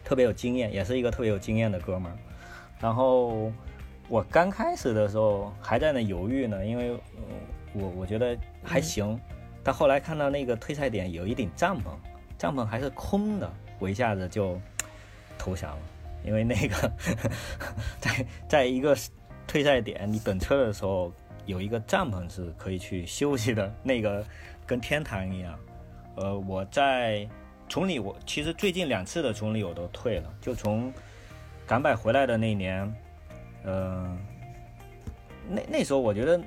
[0.05, 2.17] 特别有经验，也是一个特别有经验的哥们儿。
[2.79, 3.51] 然后
[4.07, 6.97] 我刚开始的时候还在那犹豫呢，因为、呃
[7.77, 9.19] 我我觉得还行，
[9.63, 11.89] 但后来看到那个退赛点有一顶帐篷，
[12.37, 14.59] 帐篷还是空的，我一下子就
[15.37, 15.79] 投降了，
[16.25, 16.91] 因为那个
[17.99, 18.97] 在在一个
[19.45, 21.11] 退赛点，你等车的时候
[21.45, 24.25] 有一个帐篷是可以去休息的，那个
[24.65, 25.57] 跟天堂一样。
[26.15, 27.27] 呃，我在
[27.69, 30.91] 崇礼，我其实最近两次的崇礼我都退了，就从
[31.67, 32.95] 港百回来的那年，
[33.63, 34.17] 呃，
[35.47, 36.41] 那那时候我觉得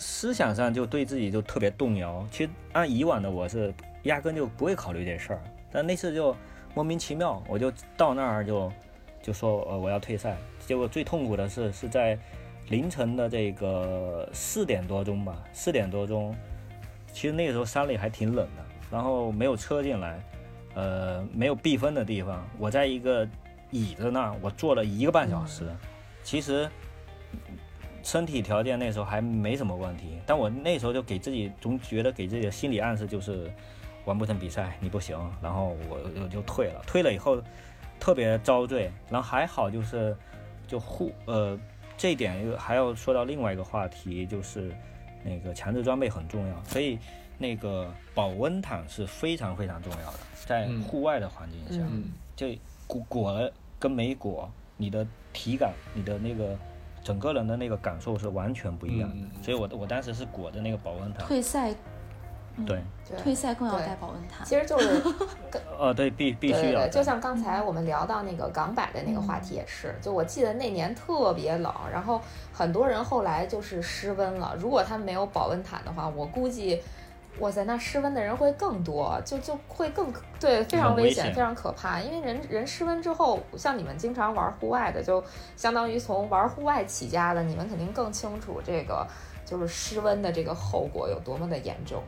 [0.00, 2.26] 思想上就对自己就特别动摇。
[2.32, 3.72] 其实按以往的我是
[4.04, 6.34] 压根就不会考虑这事儿，但那次就
[6.74, 8.72] 莫名其妙，我就到那儿就
[9.22, 10.36] 就说呃我要退赛。
[10.66, 12.18] 结果最痛苦的是是在
[12.68, 16.34] 凌晨的这个四点多钟吧，四点多钟，
[17.12, 20.22] 其实那个时候山里还挺冷的，然后没有车进来，
[20.74, 23.28] 呃，没有避风的地方，我在一个
[23.70, 25.68] 椅子那儿，我坐了一个半小时，
[26.22, 26.70] 其实
[28.02, 33.50] 身体条件那时候还没什么问题，但我那时候就给自己总觉得给自己的心理暗示就是
[34.04, 34.76] 完不成比赛。
[34.80, 37.42] 你不行，然后我我就退了，退了以后
[37.98, 40.16] 特别遭罪，然后还好就是
[40.66, 41.58] 就护呃
[41.96, 44.74] 这一点又还要说到另外一个话题，就是
[45.22, 46.98] 那个强制装备很重要，所以
[47.36, 50.80] 那个保温毯是非常非常重要的，在嗯。
[50.82, 56.58] 户外的环境下，嗯，这裹裹了跟没裹，你的体感，你的那个
[57.02, 59.26] 整个人的那个感受是完全不一样的。
[59.42, 61.72] 所以我我当时是裹着那个保温毯，退赛
[62.66, 63.18] 对，对。
[63.18, 64.44] 退赛更要带保温毯。
[64.44, 65.02] 其实就是
[65.78, 72.20] 呃，对，必必须要的，对对对，就像刚才我们聊到那个港版的那个话题也是，就我记得那年特别冷，然后
[72.52, 74.54] 很多人后来就是失温了。
[74.58, 76.82] 如果他没有保温毯的话，我估计，
[77.40, 82.00] 哇塞，那失温的人会更多，就就会更对，非常危险，危险非常可怕。
[82.00, 85.24] 因为人人失温之后，像你们经常玩户外的，就
[85.56, 89.06] 相当于从玩户外起家的，你们肯定更清楚这个
[89.44, 92.02] 就是失温的这个后果有多么的严重，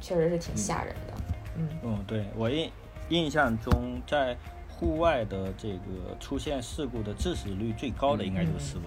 [0.00, 1.14] 确实是挺吓人的。
[1.56, 1.68] 嗯。
[1.84, 2.70] 嗯，对我印
[3.08, 4.36] 印象中，在
[4.68, 8.84] 户外的这个出现事故的致死率最高的应该就是失温。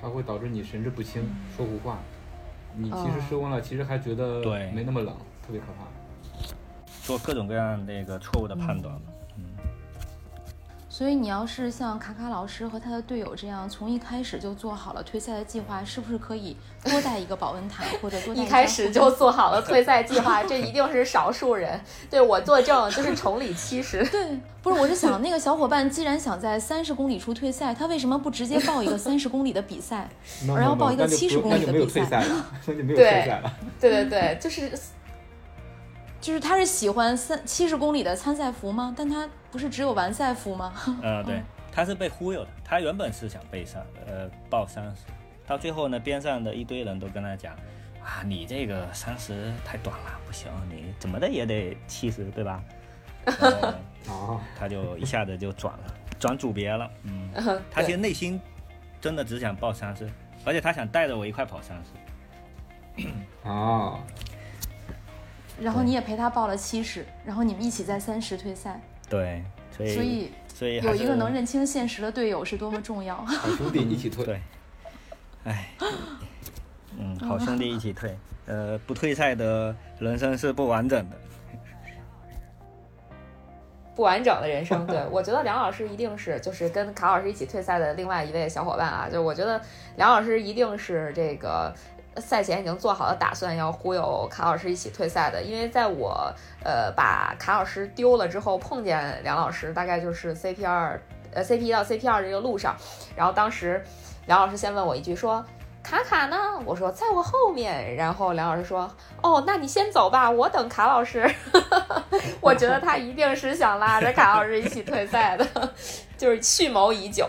[0.00, 1.22] 它会导致你神志不清，
[1.56, 1.98] 说胡话。
[2.76, 5.14] 你其实哦失温了，其实还觉得对没那么冷，
[5.46, 5.84] 特别可怕。
[7.02, 8.94] 做各种各样那个错误的判断。
[11.02, 21.80] 所以你要是像卡卡老师和他的队友这样，从一开始就做好了退赛的计划，是不是可以多带一个保温毯，或者多带一开始就做好了退赛计划，这一定是少数人。
[22.08, 24.06] 对我作证，就是崇礼七十。
[24.06, 30.08] 对，不是，我是想那个小伙伴既然想在三十公里处退赛，他为什么不直接报一个三十公里的比赛？
[30.54, 33.52] 而要报一个七十公里的比赛退赛了， 那就没有对退赛了。
[33.80, 34.70] 对对对，就是
[36.20, 38.94] 就是他是喜欢三七十公里的参赛服吗？
[38.96, 40.72] 但他不是只有完赛服吗？
[41.02, 42.50] 呃， 对，他是被忽悠的。
[42.64, 45.02] 他原本是想背上，呃，报三十，
[45.46, 47.54] 到最后呢，边上的一堆人都跟他讲，
[48.02, 52.62] 啊，你这个三十太短了，不行，你怎么的也得七十，对吧？
[54.08, 56.90] 哦，他就一下子就转了，转组别了。
[57.04, 57.30] 嗯，
[57.70, 58.40] 他其实内心
[59.00, 60.08] 真的只想报三十，
[60.44, 63.06] 而且他想带着我一块跑三十。
[63.44, 64.00] 哦，
[65.60, 68.80] 然后你也陪他报了七十，然后你们一起在三十退赛，
[69.12, 69.44] 对，
[69.76, 73.14] 所以所以所以有一个能认清现实的队友是多么重要。
[73.16, 74.24] 好兄弟一起退。
[74.24, 74.40] 对，
[75.44, 75.74] 哎，
[76.98, 81.16] 嗯，好兄弟一起退，呃，不退赛的人生是不完整的。
[83.94, 84.86] 不完整的人生。
[84.86, 89.60] 对我觉得梁老师一定是就是跟卡老师一起退赛的另外一位小伙伴啊，就我觉得
[89.96, 91.70] 梁老师一定是这个。
[92.16, 95.42] 赛前已经做好了打算，要忽悠卡老师一起退赛的。
[95.42, 96.30] 因为在我
[96.62, 101.00] 呃把卡老师丢了之后，碰见梁老师，大概就是 CP 二
[101.32, 102.76] 呃 CP 一到 CP 二这个路上，
[103.16, 103.82] 然后当时
[104.26, 105.44] 梁老师先问我一句说
[105.82, 108.90] ：“卡卡呢？”我说：“在我后面。”然后梁老师说
[109.22, 111.28] ：“哦，那你先走吧，我等卡老师。
[112.40, 115.46] ”我觉得他一定是想拉着卡老师一起退赛的，
[116.18, 117.26] 就是蓄谋已久。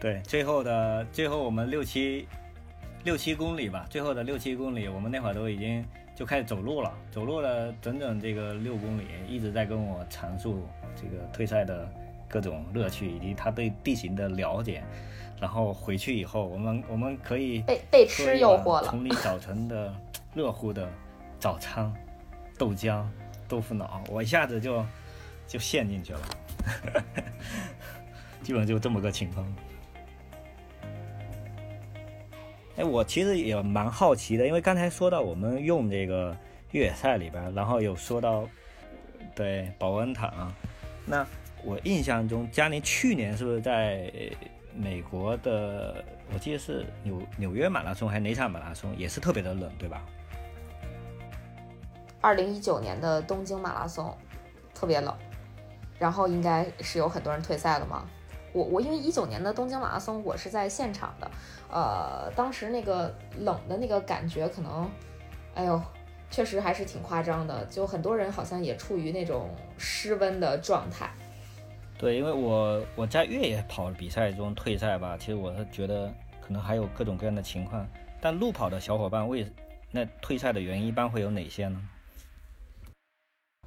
[0.00, 2.26] 对，最后的最后我们六七。
[3.04, 11.86] 六七公里吧，最后的六七公里，我们那会儿都已经就开始走路了，走路了整整这个六公里，一直在跟我阐述这个退赛的
[12.26, 14.82] 各种乐趣以及他对地形的了解。
[15.38, 18.88] 然后回去以后，我们我们可以被被吃诱惑了。
[18.88, 19.94] 从你早晨的
[20.32, 20.88] 热乎的
[21.38, 21.92] 早餐，
[22.56, 23.04] 豆浆、
[23.46, 24.82] 豆腐脑，我一下子就
[25.46, 26.20] 就陷进去了，
[28.42, 29.46] 基本就这么个情况。
[32.76, 36.36] 哎，我其实也蛮好奇的，因为刚才说到我们用这个
[36.72, 38.48] 越野赛里边，然后有说到
[39.34, 40.52] 对保温毯啊，
[41.06, 41.26] 那
[41.64, 44.10] 我印象中佳宁去年是不是在
[44.74, 46.04] 美国的？
[46.32, 50.02] 我记得是纽纽约马拉松还是哪场马拉松，也是特别的冷，对吧？
[52.20, 54.16] 二零一九年的东京马拉松
[54.74, 55.14] 特别冷，
[55.98, 58.08] 然后应该是有很多人退赛了吗？
[58.54, 61.30] 我我因为一九年的东京马拉松我是在现场的。
[61.70, 64.88] 呃，当时那个冷的那个感觉，可能，
[65.56, 65.82] 哎呦，
[66.30, 67.64] 确实还是挺夸张的。
[67.64, 71.10] 就很多人好像也处于那种失温的状态。
[71.98, 77.84] 对，因为我我在越野跑比赛中退赛吧，其实我是觉得可能还有各种各样的情况。
[78.20, 79.44] 但路跑的小伙伴为
[79.90, 81.82] 那退赛的原因一般会有哪些呢？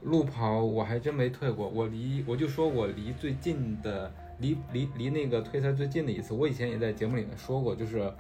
[0.04, 4.10] 路跑我还真没退过，我离我就说我离最近的。
[4.40, 8.12] 离离离那个退赛最近的一次，我以前也在节目里面说过，就是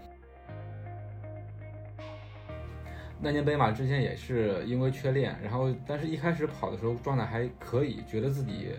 [3.19, 8.69] 那年北马之前也是因为缺练，然后但是一开始跑的时候状态还可以，觉得自己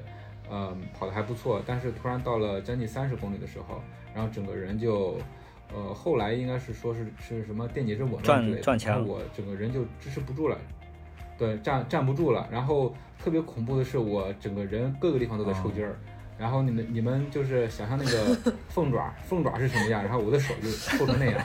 [0.48, 3.80] 呃跑的还不错，但是突然到了将近三十公里的时候，
[4.14, 5.18] 然后整个人就
[5.74, 10.58] 呃后来应该是说是是什么电解质紊乱之类的，然后我整个人就支持不住了，
[11.36, 15.96] 对，站站不住了，然后特别恐怖的是我整个人各个地方都在抽筋儿。
[16.38, 20.02] 然后你们你们就是想象那个 凤爪，凤爪是什么样？
[20.02, 21.44] 然后我的手就抽成那样，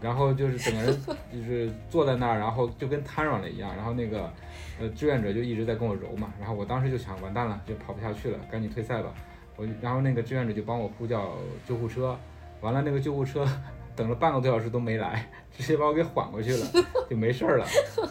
[0.00, 3.74] 然后就是整个人就是坐在那儿，然后就跟瘫软了一样。
[3.74, 4.30] 然后那个
[4.78, 9.12] 呃志愿者就一直在跟我揉嘛，然后我当时就想完蛋了，就跑不下去了，赶紧退赛吧。
[9.56, 11.32] 我然后那个志愿者就帮我呼叫
[11.66, 12.16] 救护车，
[12.60, 13.48] 完了那个救护车。
[13.96, 16.66] 等了半个多小时都没来，直接把我给缓过去了，
[17.08, 17.66] 就没事儿了。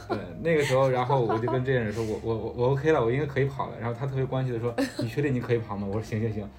[0.09, 3.73] 对，那个时候，然后我就跟这些人说，我我我我 OK 了，我应该可以跑了。
[3.79, 5.85] 然后他特别关心的说，你确定你可以跑吗？
[5.87, 6.49] 我说行行行，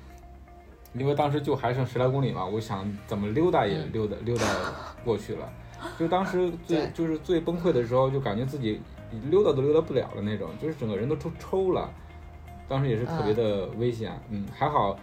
[0.95, 4.45] 因为当时就还剩十来公里嘛，我想怎么溜达也溜达溜达
[5.05, 5.53] 过去了。
[5.99, 8.81] 就当时最就是最崩溃的时候，就感觉自己
[9.29, 11.91] 溜达都溜达不了了那种，就是整个人都抽抽了。
[12.69, 14.99] 当时也是特别的危险，嗯，还好，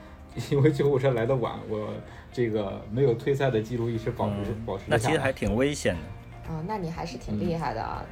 [0.50, 1.94] 因为救护车来的晚，我。
[2.36, 6.52] 这个没有退赛的记录一直保持保持那其实还挺危险的。
[6.52, 8.04] 啊，那你还是挺厉害的啊。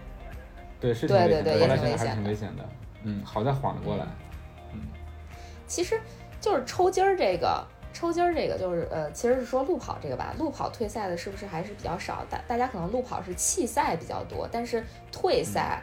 [0.80, 1.60] 对，是挺危险的。
[1.60, 2.70] 后来想想还是挺危险的。
[3.02, 4.06] 嗯，好在缓了过来。
[4.74, 4.82] 嗯，
[5.66, 6.00] 其实
[6.40, 10.36] 就是抽筋儿这个，抽筋儿这个就是呃，其实是说路跑这个吧。
[10.38, 12.24] 路跑退赛的是不是还是比较少？
[12.30, 15.82] 大大家可能路跑是弃赛比较多，但是退赛。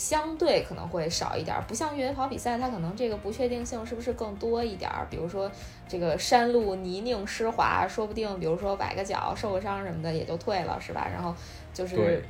[0.00, 5.06] 相对可能会少一点，不像越野跑比赛，它可能这个不确定性是不是更多一点儿？
[5.10, 5.50] 比如说
[5.86, 11.06] 这个山路泥泞湿滑，说不定比如说崴个脚、受个伤什么的也就退了，是吧？
[11.12, 11.34] 然后
[11.74, 12.24] 就是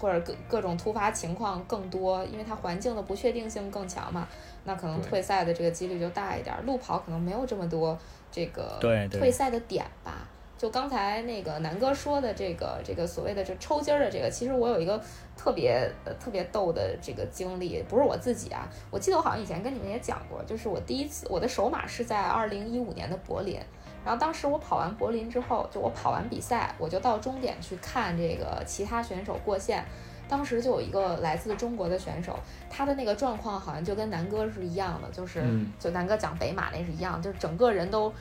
[0.00, 4.26] 或者各各种突发情况更多，因为它环境的不确定性更强嘛，
[4.64, 6.52] 那可能退赛的这个几率就大一点。
[6.66, 7.96] 路跑可能没有这么多
[8.32, 10.26] 这个退赛的点吧。
[10.62, 15.02] 就刚才那个南哥说的这个这个所谓的这抽筋儿的这个，其实我有一个
[15.36, 23.58] 特别呃特别逗的这个经历，不是我自己啊，我记得我好像以前跟你们也讲过，就是我第一次我的首马是在二零一五年的柏林，
[24.04, 29.84] 然后当时我跑完柏林之后，就我跑完比赛，我就到终点去看这个其他选手过线，
[30.28, 32.38] 当时就有一个来自中国的选手，
[32.70, 35.42] 他的那个状况好像就跟南哥是一样的，就是
[35.80, 38.12] 就南哥讲北马那是一样，就是整个人都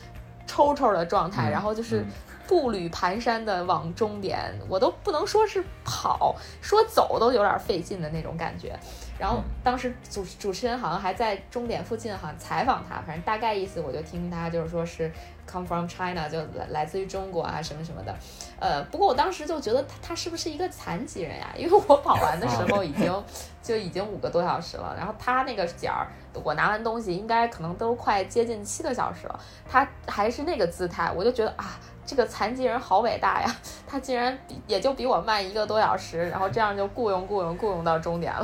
[0.45, 2.05] 抽抽的状态，然后就是。
[2.47, 8.77] 步履蹒跚的往终点，我都不能说是跑，说走都有点费劲的那种感觉。
[9.21, 15.11] 然后当时主主持人好像还在终点附近，好像采访他，反正大概意思我就听他就是说是
[15.45, 18.15] come from China，就来来自于中国啊什么什么的。
[18.59, 21.53] 呃，不过我当时就觉得他他是不是一个残疾人呀？
[21.55, 23.23] 因为我跑完的时候已经
[23.61, 26.07] 就已经五个多小时了，然后他那个点儿
[26.43, 31.79] 我拿完东西应该可能都快接近七个小时了，他还是那个姿态，我就觉得啊。
[32.03, 33.55] 这个残疾人好伟大呀！
[33.87, 38.43] 他竟然比也就比我慢一个多小时，然后这样就雇佣雇佣雇佣到终点了。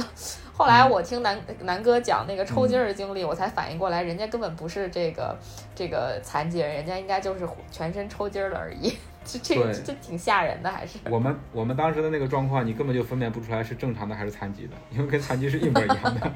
[0.58, 5.38] 后来我听南南哥讲那个抽筋儿的经历，我才反应过来，人家根本不是这个
[5.76, 8.98] 这个残疾人，人家应该就是全身抽筋了而已。
[9.24, 16.32] 这这这挺吓人的，还是我们我们当时的那个状况，你根本就分辨不出来是正常的还是残疾的，因为跟残疾是一模一样的。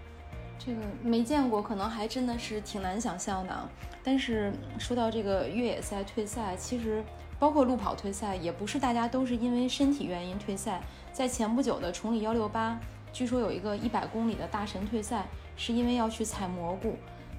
[0.58, 3.54] 这个没见过，可能还真的是挺难想象的。
[4.02, 7.04] 但是说到这个越野赛退赛，其实
[7.38, 10.80] 包括路跑退赛，也不是大家都是因为身体原因退赛。
[11.12, 12.78] 在前不久的崇礼幺六八，
[13.12, 16.96] 据说有一个一百公里的大神退赛，是因为要去采蘑菇。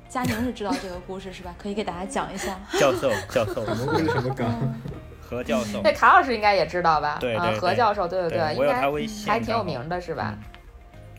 [0.08, 1.53] 佳宁是知道这个故事是吧？
[1.58, 2.60] 可以给大家讲一下。
[2.79, 4.47] 教授，教授， 蘑菇是什么梗？
[5.21, 5.82] 何教授。
[5.84, 7.17] 那卡老师应该也知道吧？
[7.19, 7.60] 对对。
[7.60, 8.82] 何教授，对对对，应该
[9.32, 10.36] 还挺有名的，是吧？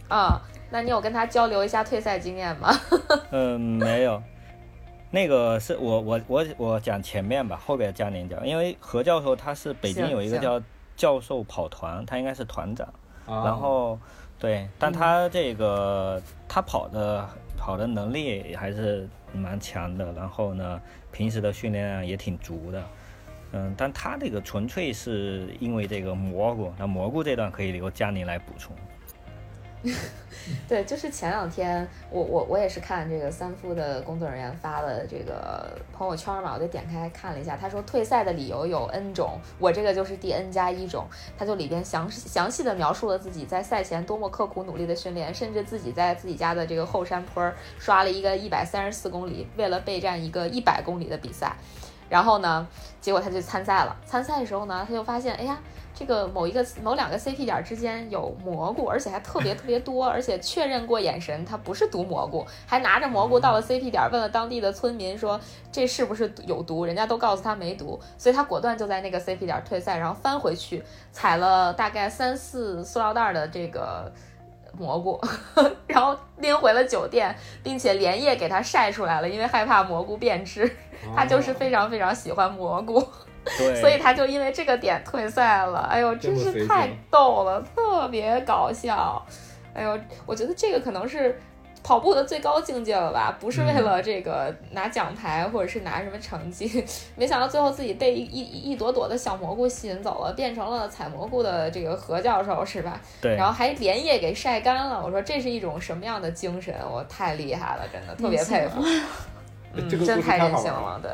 [0.08, 0.40] 啊。
[0.72, 2.72] 那你有跟他交流一下退赛经验吗？
[3.32, 4.22] 嗯，没有。
[5.10, 8.46] 那个是我我我我讲前面吧，后边佳宁讲。
[8.46, 10.62] 因为何教授他是北京有一个叫
[10.96, 12.88] 教授跑团，他应该是团长。
[13.26, 13.98] 然后
[14.40, 20.11] 对，但他这个他跑的跑的能力还是蛮强的。
[20.14, 20.81] 然后呢，
[21.12, 22.83] 平时的训练量也挺足的。
[23.53, 26.72] 嗯，但他这个纯粹是因为这个蘑菇。
[26.79, 28.74] 那蘑菇这段可以由佳宁来补充。
[30.69, 41.07] 对，就是前两天，我我我也是看这个三夫的工作人员发的这个朋友圈嘛，我就点开看了一下，他说退赛的理由有 N 种，我这个就是第 N 加一种，
[41.38, 51.57] 他就里边详详细的描述了自己在赛前多么刻苦努力的训练，甚至自己在自己家的这个后山坡刷了一个一百三十四公里，为了备战一个一百公里的比赛，
[52.09, 52.66] 然后呢，
[53.01, 55.59] 结果他就参赛了，参赛的时候呢，他就发现，哎呀。
[56.00, 65.38] 这个某一个某两个 CP 点之间有蘑菇，而且还特别 特别多，而且确认过眼神，它不是毒蘑菇，还拿着蘑菇到了 CP 点，问了当地的村民说
[65.70, 70.82] 这是不是有毒，人家都告诉他没毒，所以他果断就在那个 CP 点退赛，然后翻回去
[71.12, 74.10] 采了大概三四塑料袋的这个
[74.72, 75.20] 蘑菇，
[75.86, 80.74] 然后拎回了酒店，并且连夜给它晒出来了，因为害怕蘑菇变质，
[81.14, 83.06] 他就是非常非常喜欢蘑菇。
[83.81, 89.24] 所以他就因为这个点退赛了，哎呦，真是太逗了，特别搞笑。
[89.74, 91.40] 哎呦，我觉得这个可能是
[91.83, 93.37] 跑步的最高境界了吧？
[93.40, 96.85] 不是为了这个拿奖牌或者是拿什么成绩，
[97.16, 103.00] 没想到最后自己被一一一朵朵的小蘑菇吸引走了，变成了采蘑菇的这个何教授，是吧？
[103.20, 103.35] 对。
[103.37, 105.00] 然后还连夜给晒干了。
[105.03, 106.74] 我说这是一种什么样的精神？
[106.90, 108.83] 我太厉害了，真的特别佩服。
[109.72, 111.11] 嗯，真太任性了，对。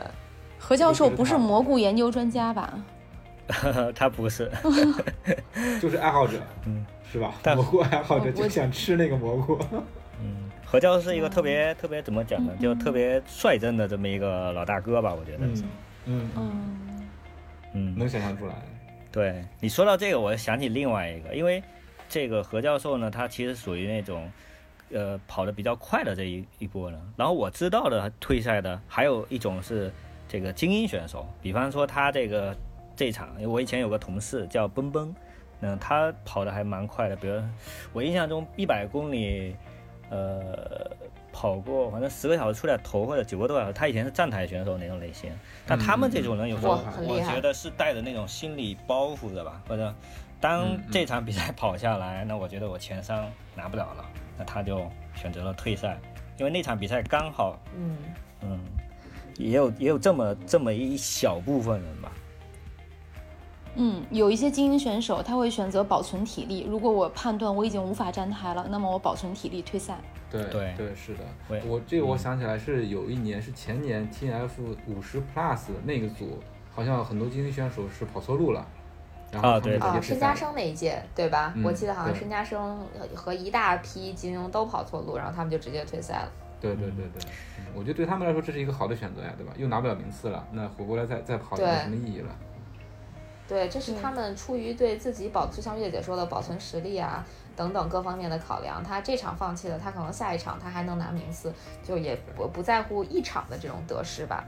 [0.67, 2.77] 何教授不是蘑菇研究专家吧？
[3.95, 4.51] 他不是，
[5.81, 7.35] 就是爱好者，嗯，是吧？
[7.41, 9.57] 但蘑菇爱好者就想吃那个蘑菇。
[10.21, 12.53] 嗯，何教授是一个特别特别怎么讲呢？
[12.61, 15.15] 就特别率真的这么一个老大哥吧？
[15.15, 15.47] 我觉得。
[16.07, 17.07] 嗯嗯
[17.73, 18.55] 嗯，能想象出来。
[19.13, 21.63] 对你说到这个，我想起另外一个，因为
[22.09, 24.29] 这个何教授呢，他其实属于那种
[24.93, 27.01] 呃跑的比较快的这一一波人。
[27.17, 29.93] 然后我知道的退赛的还有一种是。
[30.29, 32.57] 这个精英选手，比方说他这个
[32.97, 35.15] 这场，因为我以前有个同事叫奔奔，
[35.61, 37.17] 嗯，他跑的还蛮快的。
[37.17, 37.41] 比如
[37.93, 39.55] 我印象中一百公里，
[40.11, 40.91] 呃，
[41.33, 43.73] 跑过反正十个小时出点头或者九个多小时。
[43.73, 45.31] 他以前是站台选手那种类型，
[45.67, 49.95] 但他们这种人有时候我觉得是带着那种心理包袱的吧，或者
[50.41, 54.05] 当这场比赛跑下来，那我觉得我前三拿不了了，
[54.37, 55.99] 那他就选择了退赛，
[56.39, 57.97] 因为那场比赛刚好，嗯
[58.43, 58.59] 嗯。
[59.39, 62.13] 也有也有这么这么一小部分人吧。
[63.79, 66.67] 嗯，有一些精英选手他会选择保存体力。
[66.67, 69.99] 如果我判断我已经无法站台了，那么我保存体力退赛。
[70.31, 71.21] 对对对，是的。
[71.67, 76.39] 我这个我想起来是有一年是前年 T F 五十 Plus 那个组，
[76.75, 78.67] 好像很多精英选手是跑错路了。
[79.43, 81.53] 啊对啊，申嘉生那一届对吧？
[81.63, 82.79] 我记得好像申嘉生
[83.15, 86.33] 和一大批精英都跑错路，然后他们就直接退赛了。
[86.61, 87.23] 对对对对，
[87.75, 89.53] 我觉得对他们来说这是一个好的选择呀，对吧？
[89.57, 92.35] 又拿不了名次了，那回过来再再跑有什么意义了？
[93.49, 98.83] 对，这是他们出于对自己保，就像月姐说的保存实力啊等等各方面的考量。
[98.83, 101.53] 他这场放弃了，他可能下一场他还能拿名次，
[101.85, 104.45] 就也不不在乎一场的这种得失吧。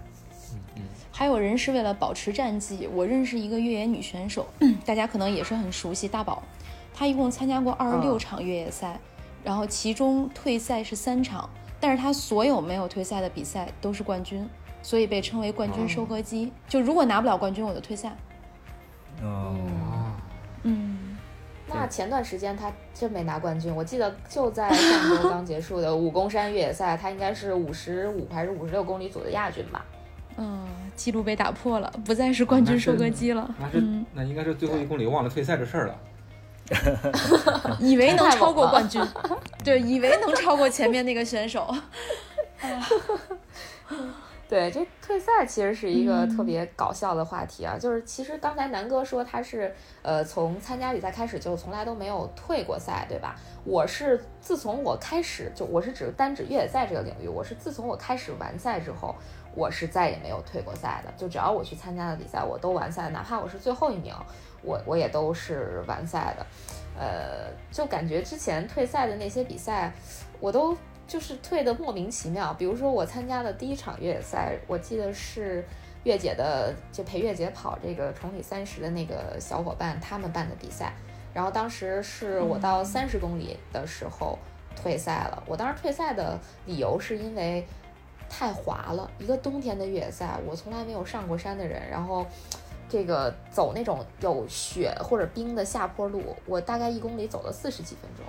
[1.13, 2.89] 还有人是为了保持战绩。
[2.93, 4.47] 我认识一个越野女选手，
[4.85, 6.43] 大家可能也是很熟悉大宝，
[6.93, 8.99] 她一共参加过二十六场越野赛，
[9.45, 11.49] 然后其中退赛是三场，
[11.81, 14.49] 但是他所有没有退赛的比赛都是冠军，
[14.83, 16.53] 所以被称为冠军收割机。
[16.69, 18.17] 就如果拿不了冠军，我就退赛。
[19.23, 20.15] 哦，啊，
[20.65, 21.17] 嗯，
[21.69, 29.85] 那前段时间他真没拿冠军，我记得就在上周刚结束的武功山越野赛，他应该是五十五还是五十六公里组的亚军吧？
[30.37, 33.53] 嗯，记录被打破了，不再是冠军收割机了。
[33.59, 35.99] 那是嗯，那应该是最后一公里忘了退赛的事儿了。
[37.81, 39.03] 以为能超过冠军，
[39.65, 41.73] 对，以为能超过前面那个选手。
[44.49, 47.77] 对，这退赛其实是一个嗯特别搞笑的话题啊。
[47.79, 53.37] 就是其实刚才南哥说他是呃从参加比赛开始就从来都没有退过赛，对吧？
[53.65, 59.15] 我是自从我开始就我是指单指越野赛这个领域，我是自从我开始完赛之后，
[59.55, 61.13] 我是再也没有退过赛的。
[61.17, 64.15] 就只要我去参加的比赛，我都完赛，哪怕我是最后一名，
[64.63, 66.47] 我我也都是完赛的。
[66.99, 69.93] 呃，就感觉之前退赛的那些比赛，
[70.41, 70.77] 我都
[71.07, 72.53] 就是退的莫名其妙。
[72.55, 75.65] 比如说我参加的第一场越野赛，我记得是
[76.03, 80.93] 月姐的，就陪月姐跑这个崇礼三十的那个小伙伴他们办的比赛。
[81.33, 84.37] 然后当时是我到三十公里的时候
[84.75, 85.41] 退赛了。
[85.47, 86.37] 我当时退赛的
[86.67, 87.65] 理由是因为
[88.29, 92.27] 太滑了，一个冬天的越野赛，我从来没有上过山的人，然后。
[92.91, 98.25] 这个走那种有雪或者冰的下坡路，我大概一公里走了四十几分钟，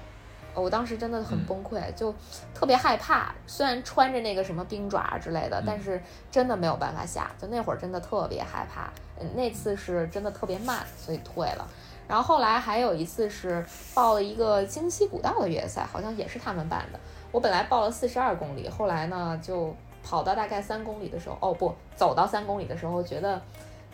[0.53, 2.13] 呃我当时真的很崩溃，就
[2.53, 3.33] 特别害怕。
[3.47, 7.31] 虽然穿着那个什么冰爪之类的，但是真的没有办法下。
[7.41, 8.91] 就那会儿真的特别害怕。
[9.21, 11.65] 嗯那次是真的特别慢，所以退了。
[12.05, 16.99] 然后后来还有一次是报了一个京西古道的越野赛，好像也是他们办的。
[17.31, 19.73] 我本来报了四十二公里，后来呢就
[20.09, 23.41] 跑到大概三公里的时候，哦不，走到三公里的时候觉得。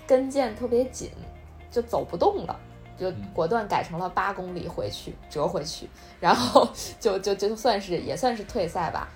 [0.08, 1.10] 跟腱特别紧，
[1.72, 2.56] 就走不动了，
[2.96, 5.90] 就果断改成了八公里回去折回去，
[6.20, 6.70] 然后
[7.02, 9.08] 就就就算是也算是退赛吧。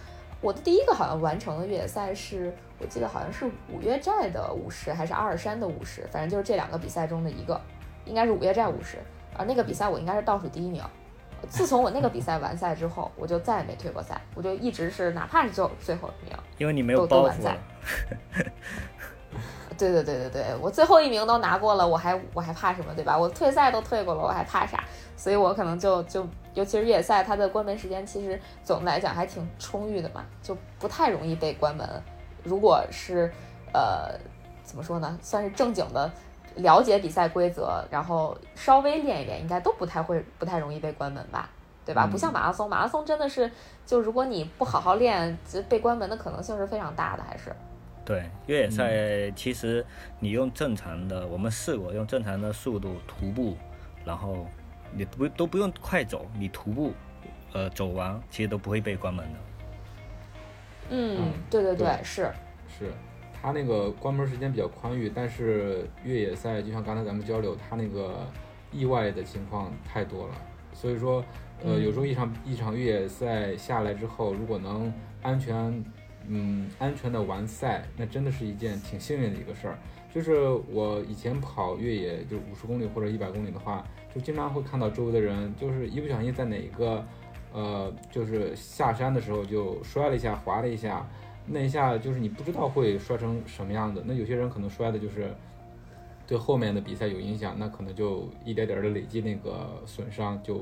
[0.42, 7.62] 我的第一个好像完成的越野赛是我记得好像是五岳寨的五十还是阿尔山的五十，反正就是这两个比赛中的一个，
[8.06, 8.98] 应该是五岳寨五十，
[9.38, 10.84] 而那个比赛我应该是倒数第一名。
[11.48, 17.58] 自从我那个比赛完赛之后，我就再也没退过赛，我就一直是哪怕是最后最后一名，因为你没有都都完赛包
[18.36, 18.52] 袱了。
[19.78, 23.18] 对对对对对，我最后一名都拿过了，我还我还怕什么，对吧？
[23.18, 24.84] 我退赛都退过了，我还怕啥？
[25.16, 31.88] 所以我可能就就，尤其是越野赛，它的关门时间其实总的来讲还挺充裕的嘛，就不太容易被关门。
[32.44, 33.32] 如果是
[33.74, 34.20] 呃
[34.64, 36.12] 怎么说呢，算是正经的
[36.60, 41.50] 了解比赛规则，然后稍微练一练，应该都不太会不太容易被关门吧，
[41.86, 42.06] 对吧？
[42.06, 43.50] 嗯不像马拉松，马拉松真的是
[43.86, 47.56] 就如果你不好好练，就被关门的可能性是非常大的，还是。
[48.06, 49.86] 对，越野赛其实
[50.20, 53.56] 你用正常的，我们试过用正常的速度徒步，
[54.04, 54.48] 然后
[54.92, 56.94] 你不都不用快走，你徒步，
[57.54, 59.40] 呃，走完其实都不会被关门的。
[60.90, 62.32] 嗯嗯，对对对，对是。
[62.68, 62.92] 是，
[63.42, 68.28] 它那个关门时间比较宽裕，但是越野赛就像刚才咱们交流，它那个
[68.72, 70.34] 意外的情况太多了，
[70.74, 71.24] 所以说，
[71.64, 75.84] 呃，嗯有时候一场一场越野赛下来之后，如果能安全，
[76.28, 79.78] 嗯，安全的完赛，那真的是一件挺幸运的一个事儿。
[80.14, 87.06] 就是我以前跑越野，就五十公里或者一百公里的话，就经常会看到周围的人，就是一不小心在哪个，
[87.54, 91.08] 呃，就是下山的时候就摔了一下，滑了一下，
[91.50, 94.04] 那一下就是你不知道会摔成什么样子。
[94.06, 95.34] 那有些人可能摔的就是
[96.28, 100.62] 对后面的比赛有影响，那可能就一点点的累积那个损伤，就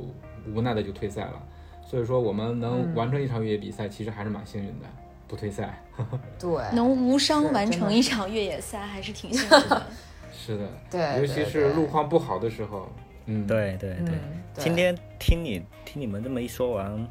[0.53, 1.43] 无奈的就退赛了。
[1.85, 4.85] 所以说，我们能嗯完成一场越野比赛，其实还是蛮幸运的，
[5.27, 5.81] 不退赛。
[6.39, 9.85] 对，能无伤完成一场越野赛，还是挺幸运的。
[10.31, 12.89] 是的，对，尤其是路，况不好的时候，
[13.25, 14.15] 嗯，，对对对
[14.53, 17.07] 今天听你听你们这么一说完，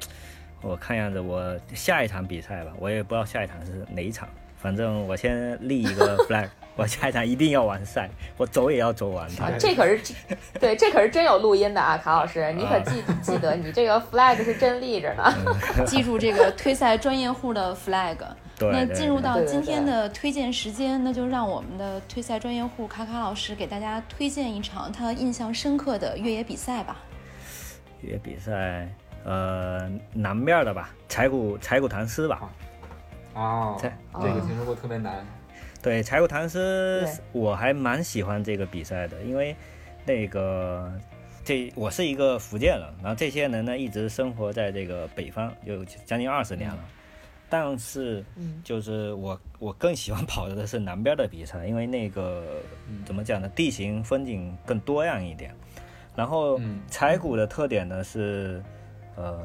[0.63, 10.15] 我看样子我下一场比赛吧，我也不知道下一场是哪一场，反正我先立一个 flag，我下一场一定要完赛，我走也要走完它啊。，这可是
[10.59, 15.33] 对，这可是真有录音的啊，卡老师，你可记记得，你这个 flag 是真立着呢。
[15.87, 18.17] 记住这个推赛专业户的 flag。
[18.59, 26.97] 那进入到今天的推荐时间，那就让我们的推赛专业户卡卡老师给大家推荐一场他印象深刻的越野比赛吧。
[28.01, 28.89] 越野比赛，
[29.27, 32.49] 呃，南面的吧，柴谷柴谷唐斯吧。
[33.35, 35.27] 哦，在这个听说过特别难，
[35.83, 39.55] 对，柴谷唐斯，我还蛮喜欢这个比赛的，因为
[40.05, 40.93] 那个
[41.45, 46.79] 这我是一个福建人，然后这些人呢一直生活在这个北方，有将近二十年了。
[47.49, 48.25] 但是
[48.65, 52.45] 就是我我更喜欢跑的是南边的比赛，因为那个
[53.05, 55.53] 怎么讲呢，地形风景更多样一点。
[56.15, 58.63] 然后柴谷的特点呢是，
[59.17, 59.43] 呃，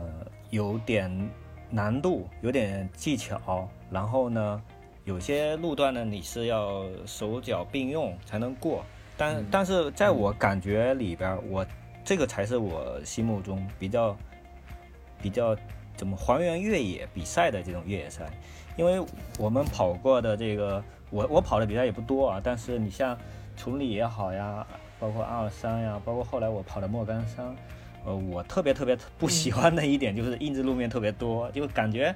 [0.49, 1.30] 有点
[1.69, 3.67] 难度，有点技巧。
[3.89, 4.61] 然后呢，
[5.03, 8.86] 有些路段呢你是要手脚并用才能过。
[9.17, 11.65] 但但是在我感觉里边，我
[12.03, 14.15] 这个才是我心目中比较
[15.22, 15.55] 比较
[15.95, 18.30] 怎么还原越野比赛的这种越野赛。
[18.78, 19.03] 因为
[19.39, 22.41] 我们跑过的这个，我我跑的比赛也不多啊。
[22.43, 23.17] 但是你像
[23.57, 24.65] 崇礼也好呀。
[24.99, 27.55] 包括阿尔山呀，包括后来我跑的莫干山，
[28.04, 32.16] 呃，我特别特别不喜欢的一点就是硬质路面特别多，就感觉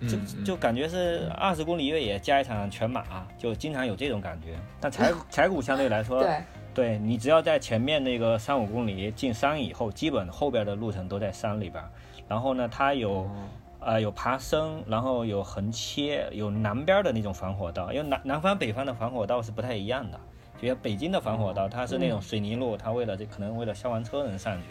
[0.00, 4.56] 就就感觉是二十公里越野加一场全马，就经常有这种感觉。
[4.80, 6.42] 但柴柴谷相对来说，对，
[6.74, 11.82] 对你只要在前面那个三五公里进山以后，基本后边的路程都在山里边。
[12.28, 13.30] 然后呢，它有
[13.78, 20.18] 呃有爬升，然后有横切，有南边的那种防火道，因为南南方北方的防火道是不太一样的。
[20.60, 24.68] 就像北京的防火道，它是那种水泥路，它为了这可能为了消防车能上去。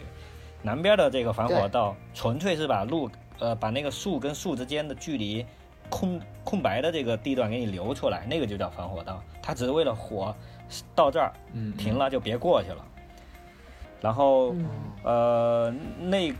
[0.62, 5.44] 南边的这个防火道，纯粹是把路呃把那个树跟树之间的距离
[5.88, 9.22] 空空白的这个地段给你留出来，那个就叫防火道。
[9.42, 10.34] 它只是为了火
[10.94, 11.32] 到这儿
[11.78, 12.84] 停了就别过去了。
[14.00, 14.54] 然后
[15.04, 16.32] 呃那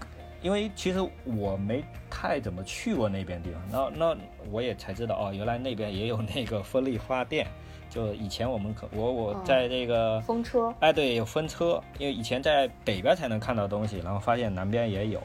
[0.42, 4.16] 因为其实我没太怎么去过那边地方，那那
[4.50, 7.46] 我也才知道哦，原来那边也有那个风力发电。
[7.88, 15.22] 就以前我们可我我在这个风车，哎对，有风车，因为以前在北边才能看到东西，然后发现南边也有。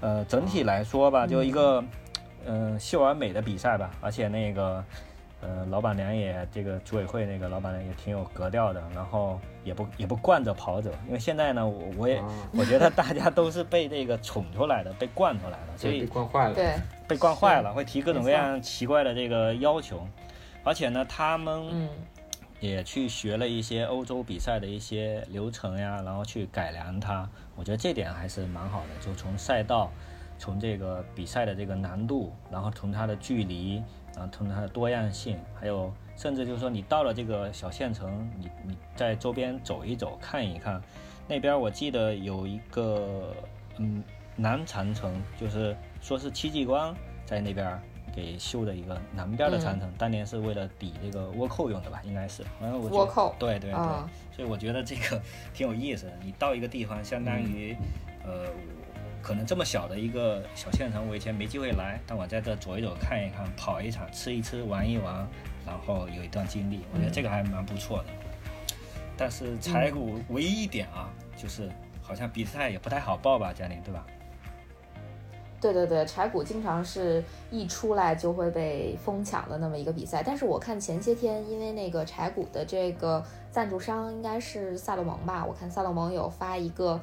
[0.00, 1.84] 呃，整体来说吧，就一个
[2.46, 4.82] 嗯秀完美的比赛吧，而且那个
[5.44, 12.22] 呃老板娘也这个组委会那个老板娘也挺有格调的，然后也不也不惯着跑者，因为现在呢我我也
[12.52, 16.74] 我觉得大家都是被这个宠出来的，被惯出来的，所以被惯坏了，对，
[17.06, 20.06] 被惯坏了，会提各种各样奇怪的这个要求。
[20.64, 21.88] 而且呢，他们
[22.58, 27.28] 也去学了一些欧洲比赛的一些流程呀，然后去改良它。
[27.54, 29.04] 我觉得这点还是蛮好的。
[29.04, 29.92] 就从赛道，
[30.38, 33.82] 从这个比赛的这个难度，然后从它的距离，
[34.16, 40.82] 然后从它的多样性，还有甚至就是说你到了这个小县城，你你在周边走一走，看一看。
[41.26, 43.34] 那边我记得有一个
[43.78, 44.02] 嗯
[44.36, 46.94] 南长城，就是说是戚继光
[47.24, 47.80] 在那边。
[48.14, 52.00] 给修的一个南边的长城，当年是为了抵这个倭寇用的吧？
[52.04, 52.44] 应该是。
[52.62, 53.34] 倭寇。
[53.40, 53.80] 对对对。
[54.30, 55.20] 所以我觉得这个
[55.52, 56.12] 挺有意思的。
[56.22, 57.76] 你到一个地方，相当于，
[58.24, 58.46] 呃，
[59.24, 65.26] 可能这么小的一个小县城，我以前没机会来，但我在这走一走、看一看、跑一场、吃一吃、玩一玩，
[65.64, 68.04] 然后有一段经历，我觉得这个还蛮不错的。
[69.16, 71.08] 但是柴谷唯一一点啊，
[71.38, 71.70] 就是
[72.02, 74.06] 好像比赛也不太好报吧，嘉玲，对吧？
[75.64, 80.22] 对对对，柴谷经常是一出来就会被疯抢的那么一个比赛。
[80.22, 87.00] 但是我看前些天，因为那个柴谷的这个赞助商应该是萨洛蒙吧，我看萨洛蒙有发一个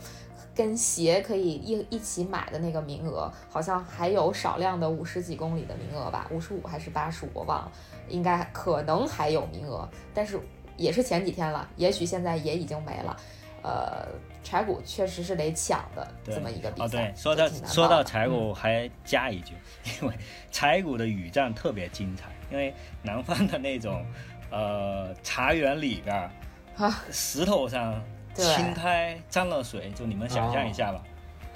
[0.53, 7.71] 跟鞋可以一一起买的那个名额，好像还有少量的五十几公里的名额吧，五十五还是八十五，我忘了，
[8.09, 10.39] 应该可能还有名额，但是
[10.77, 13.17] 也是前几天了，也许现在也已经没了。
[13.63, 14.07] 呃，
[14.43, 16.85] 柴谷确实是得抢的这么一个比赛。
[16.85, 19.53] 哦，对，说到说到柴谷，还加一句，
[20.01, 20.15] 因为
[20.51, 24.05] 柴谷的雨战特别精彩，因为南方的那种
[24.49, 26.29] 呃茶园里边
[26.77, 28.01] 啊，石头上
[28.33, 31.03] 青苔沾了水，就你们想象一下吧，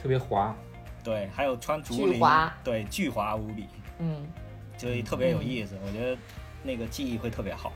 [0.02, 0.56] 特别滑。
[1.04, 2.20] 对，还有穿竹林，
[2.64, 3.68] 对，巨滑无比。
[4.00, 4.28] 嗯，
[4.76, 6.18] 就特别有意思，我觉得
[6.64, 7.72] 那个记忆会特别好。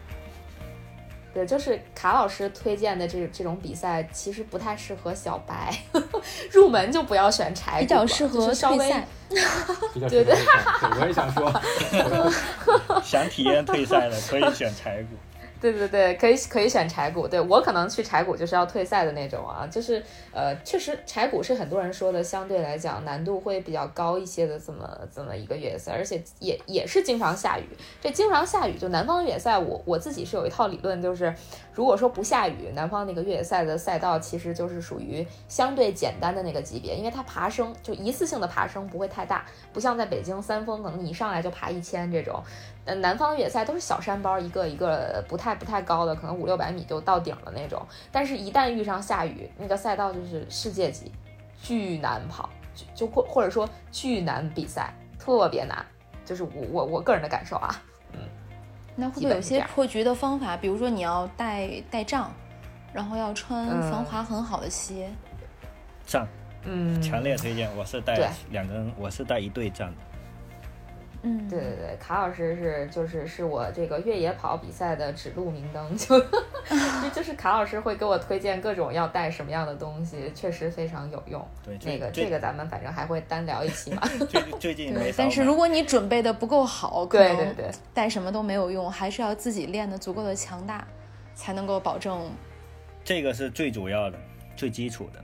[1.34, 5.74] 对，就是卡老师推荐的这这种比赛，其实不太适合小白，
[6.52, 8.94] 入门就不要选柴谷，比较适合 稍微。
[10.10, 10.36] 对对，
[11.00, 11.54] 我也想说，
[13.04, 15.16] 想体验退赛的可以选柴谷。
[15.62, 17.28] 对对对，可以可以选柴谷。
[17.28, 20.02] 对我可能去柴谷就是要退赛的那种啊，就是
[20.32, 27.66] 呃，确实柴谷是很多人说的相对来讲难度会比较高一些的这么这么一个越野赛，而且也也是经常下雨。
[28.02, 31.34] 这经常下雨，就南方越野赛，我我自己是有一套理论，就是
[31.74, 42.42] 如果说不下雨，南方那个越野赛的赛道其实就是属于相对简单的那个级别，因为它爬升就一次性的爬升不会太大，不像在北京三峰，可能你一上来就爬一千这种。
[42.90, 47.86] 呃，南方越野赛都是小山包，一个一个不太不太高的，可能五六百米就到顶了那种。
[48.12, 51.12] 但是，一旦遇上下雨，那个赛道就是世界级，
[51.62, 55.86] 巨难跑，就就或或者说巨难比赛，特别难。
[56.26, 57.82] 就是我我我个人的感受啊，
[58.14, 58.20] 嗯。
[58.96, 60.58] 那会不会有些破局的方法？
[60.58, 62.32] 比如说你要带带杖，
[62.92, 65.10] 然后要穿防滑很好的鞋。
[66.06, 66.28] 杖，
[66.64, 67.70] 嗯，强烈推荐。
[67.78, 70.09] 我是带两根，我是带一对杖的。
[71.22, 76.18] 嗯，对对对，卡老师是就是是我这个越野跑比赛的指路明灯，就
[77.04, 81.46] 就就是卡老师会给我推荐各种要带什么样的东西，确实非常有用。
[81.64, 84.02] 对，那个这个咱们反正还会单聊一期嘛。
[84.30, 90.88] 最最近没对，但是如果你准备的不够好，可对对能对，带什么都没有用，还是要自己练的足够的强大，
[91.36, 92.30] 才能够保证。
[93.04, 94.18] 这个是最主要的、
[94.56, 95.24] 最基础的。